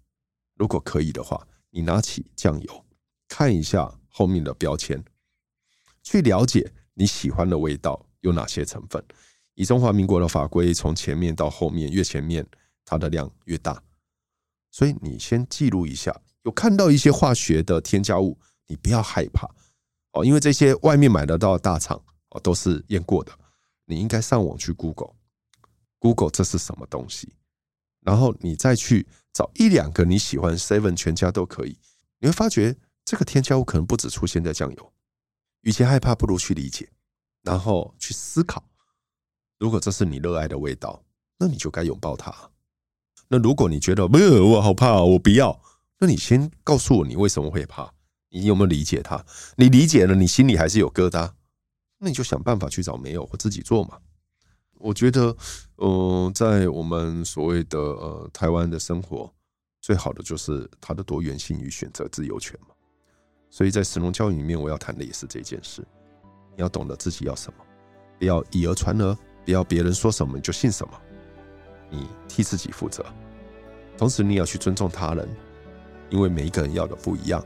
[0.54, 2.86] 如果可以的话，你拿起酱油，
[3.28, 5.04] 看一下后面的标签，
[6.02, 9.04] 去了解你喜欢的味道有哪些成分。
[9.56, 12.46] 以中华民国的法规，从前面到后面，越前面
[12.82, 13.82] 它的量越大，
[14.70, 16.22] 所以你先记录一下。
[16.44, 19.46] 有看到一些化学的添加物，你不要害怕
[20.12, 23.38] 哦，因为这些外面买得到的大厂哦都是验过的。
[23.84, 27.34] 你应该上网去 Google，Google 这是什么东西，
[28.02, 31.78] 然后你再去找一两个你喜欢 Seven 全家都可以，
[32.18, 34.92] 你会发觉这个添加物可能不只出现在酱油。
[35.62, 36.90] 与其害怕，不如去理解，
[37.42, 38.64] 然后去思考。
[39.58, 41.04] 如果这是你热爱的味道，
[41.38, 42.50] 那你就该拥抱它。
[43.28, 45.62] 那如果你觉得没有，我好怕，我不要，
[46.00, 47.94] 那你先告诉我你为什么会怕？
[48.30, 49.24] 你有没有理解它？
[49.56, 51.32] 你理解了，你心里还是有疙瘩，
[51.98, 54.00] 那你就想办法去找没有或自己做嘛。
[54.82, 55.34] 我觉得，
[55.76, 59.32] 嗯，在我们所谓的呃台湾的生活，
[59.80, 62.74] 最好的就是它的多元性与选择自由权嘛。
[63.48, 65.86] 所以在神农教育里面，我要谈的也是这件事。
[66.56, 67.64] 你要懂得自己要什么，
[68.18, 69.16] 不要以讹传讹。
[69.44, 70.92] 不要别人说什么就信什么，
[71.90, 73.04] 你替自己负责，
[73.98, 75.28] 同时你要去尊重他人，
[76.10, 77.44] 因为每一个人要的不一样。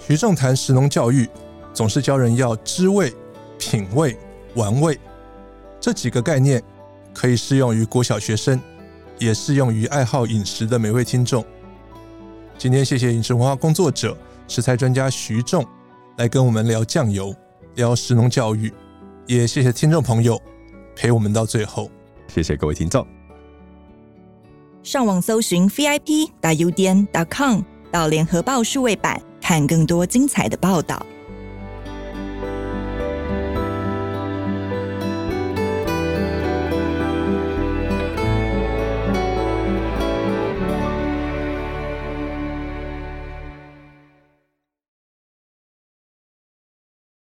[0.00, 1.28] 徐仲谈神农教育，
[1.72, 3.14] 总是教人要知味、
[3.70, 4.18] 品味、
[4.56, 4.98] 玩味，
[5.80, 6.60] 这几个概念
[7.14, 8.60] 可以适用于国小学生，
[9.18, 11.44] 也适用于爱好饮食的每位听众。
[12.58, 15.64] 今天谢谢饮食文化工作者、食材专家徐仲
[16.16, 17.32] 来跟我们聊酱油，
[17.76, 18.72] 聊食农教育，
[19.28, 20.36] 也谢谢听众朋友
[20.96, 21.88] 陪我们到最后。
[22.26, 23.06] 谢谢各位听众。
[24.82, 27.60] 上网搜寻 vip.udn.com
[27.92, 31.06] 到联合报数位版，看更多精彩的报道。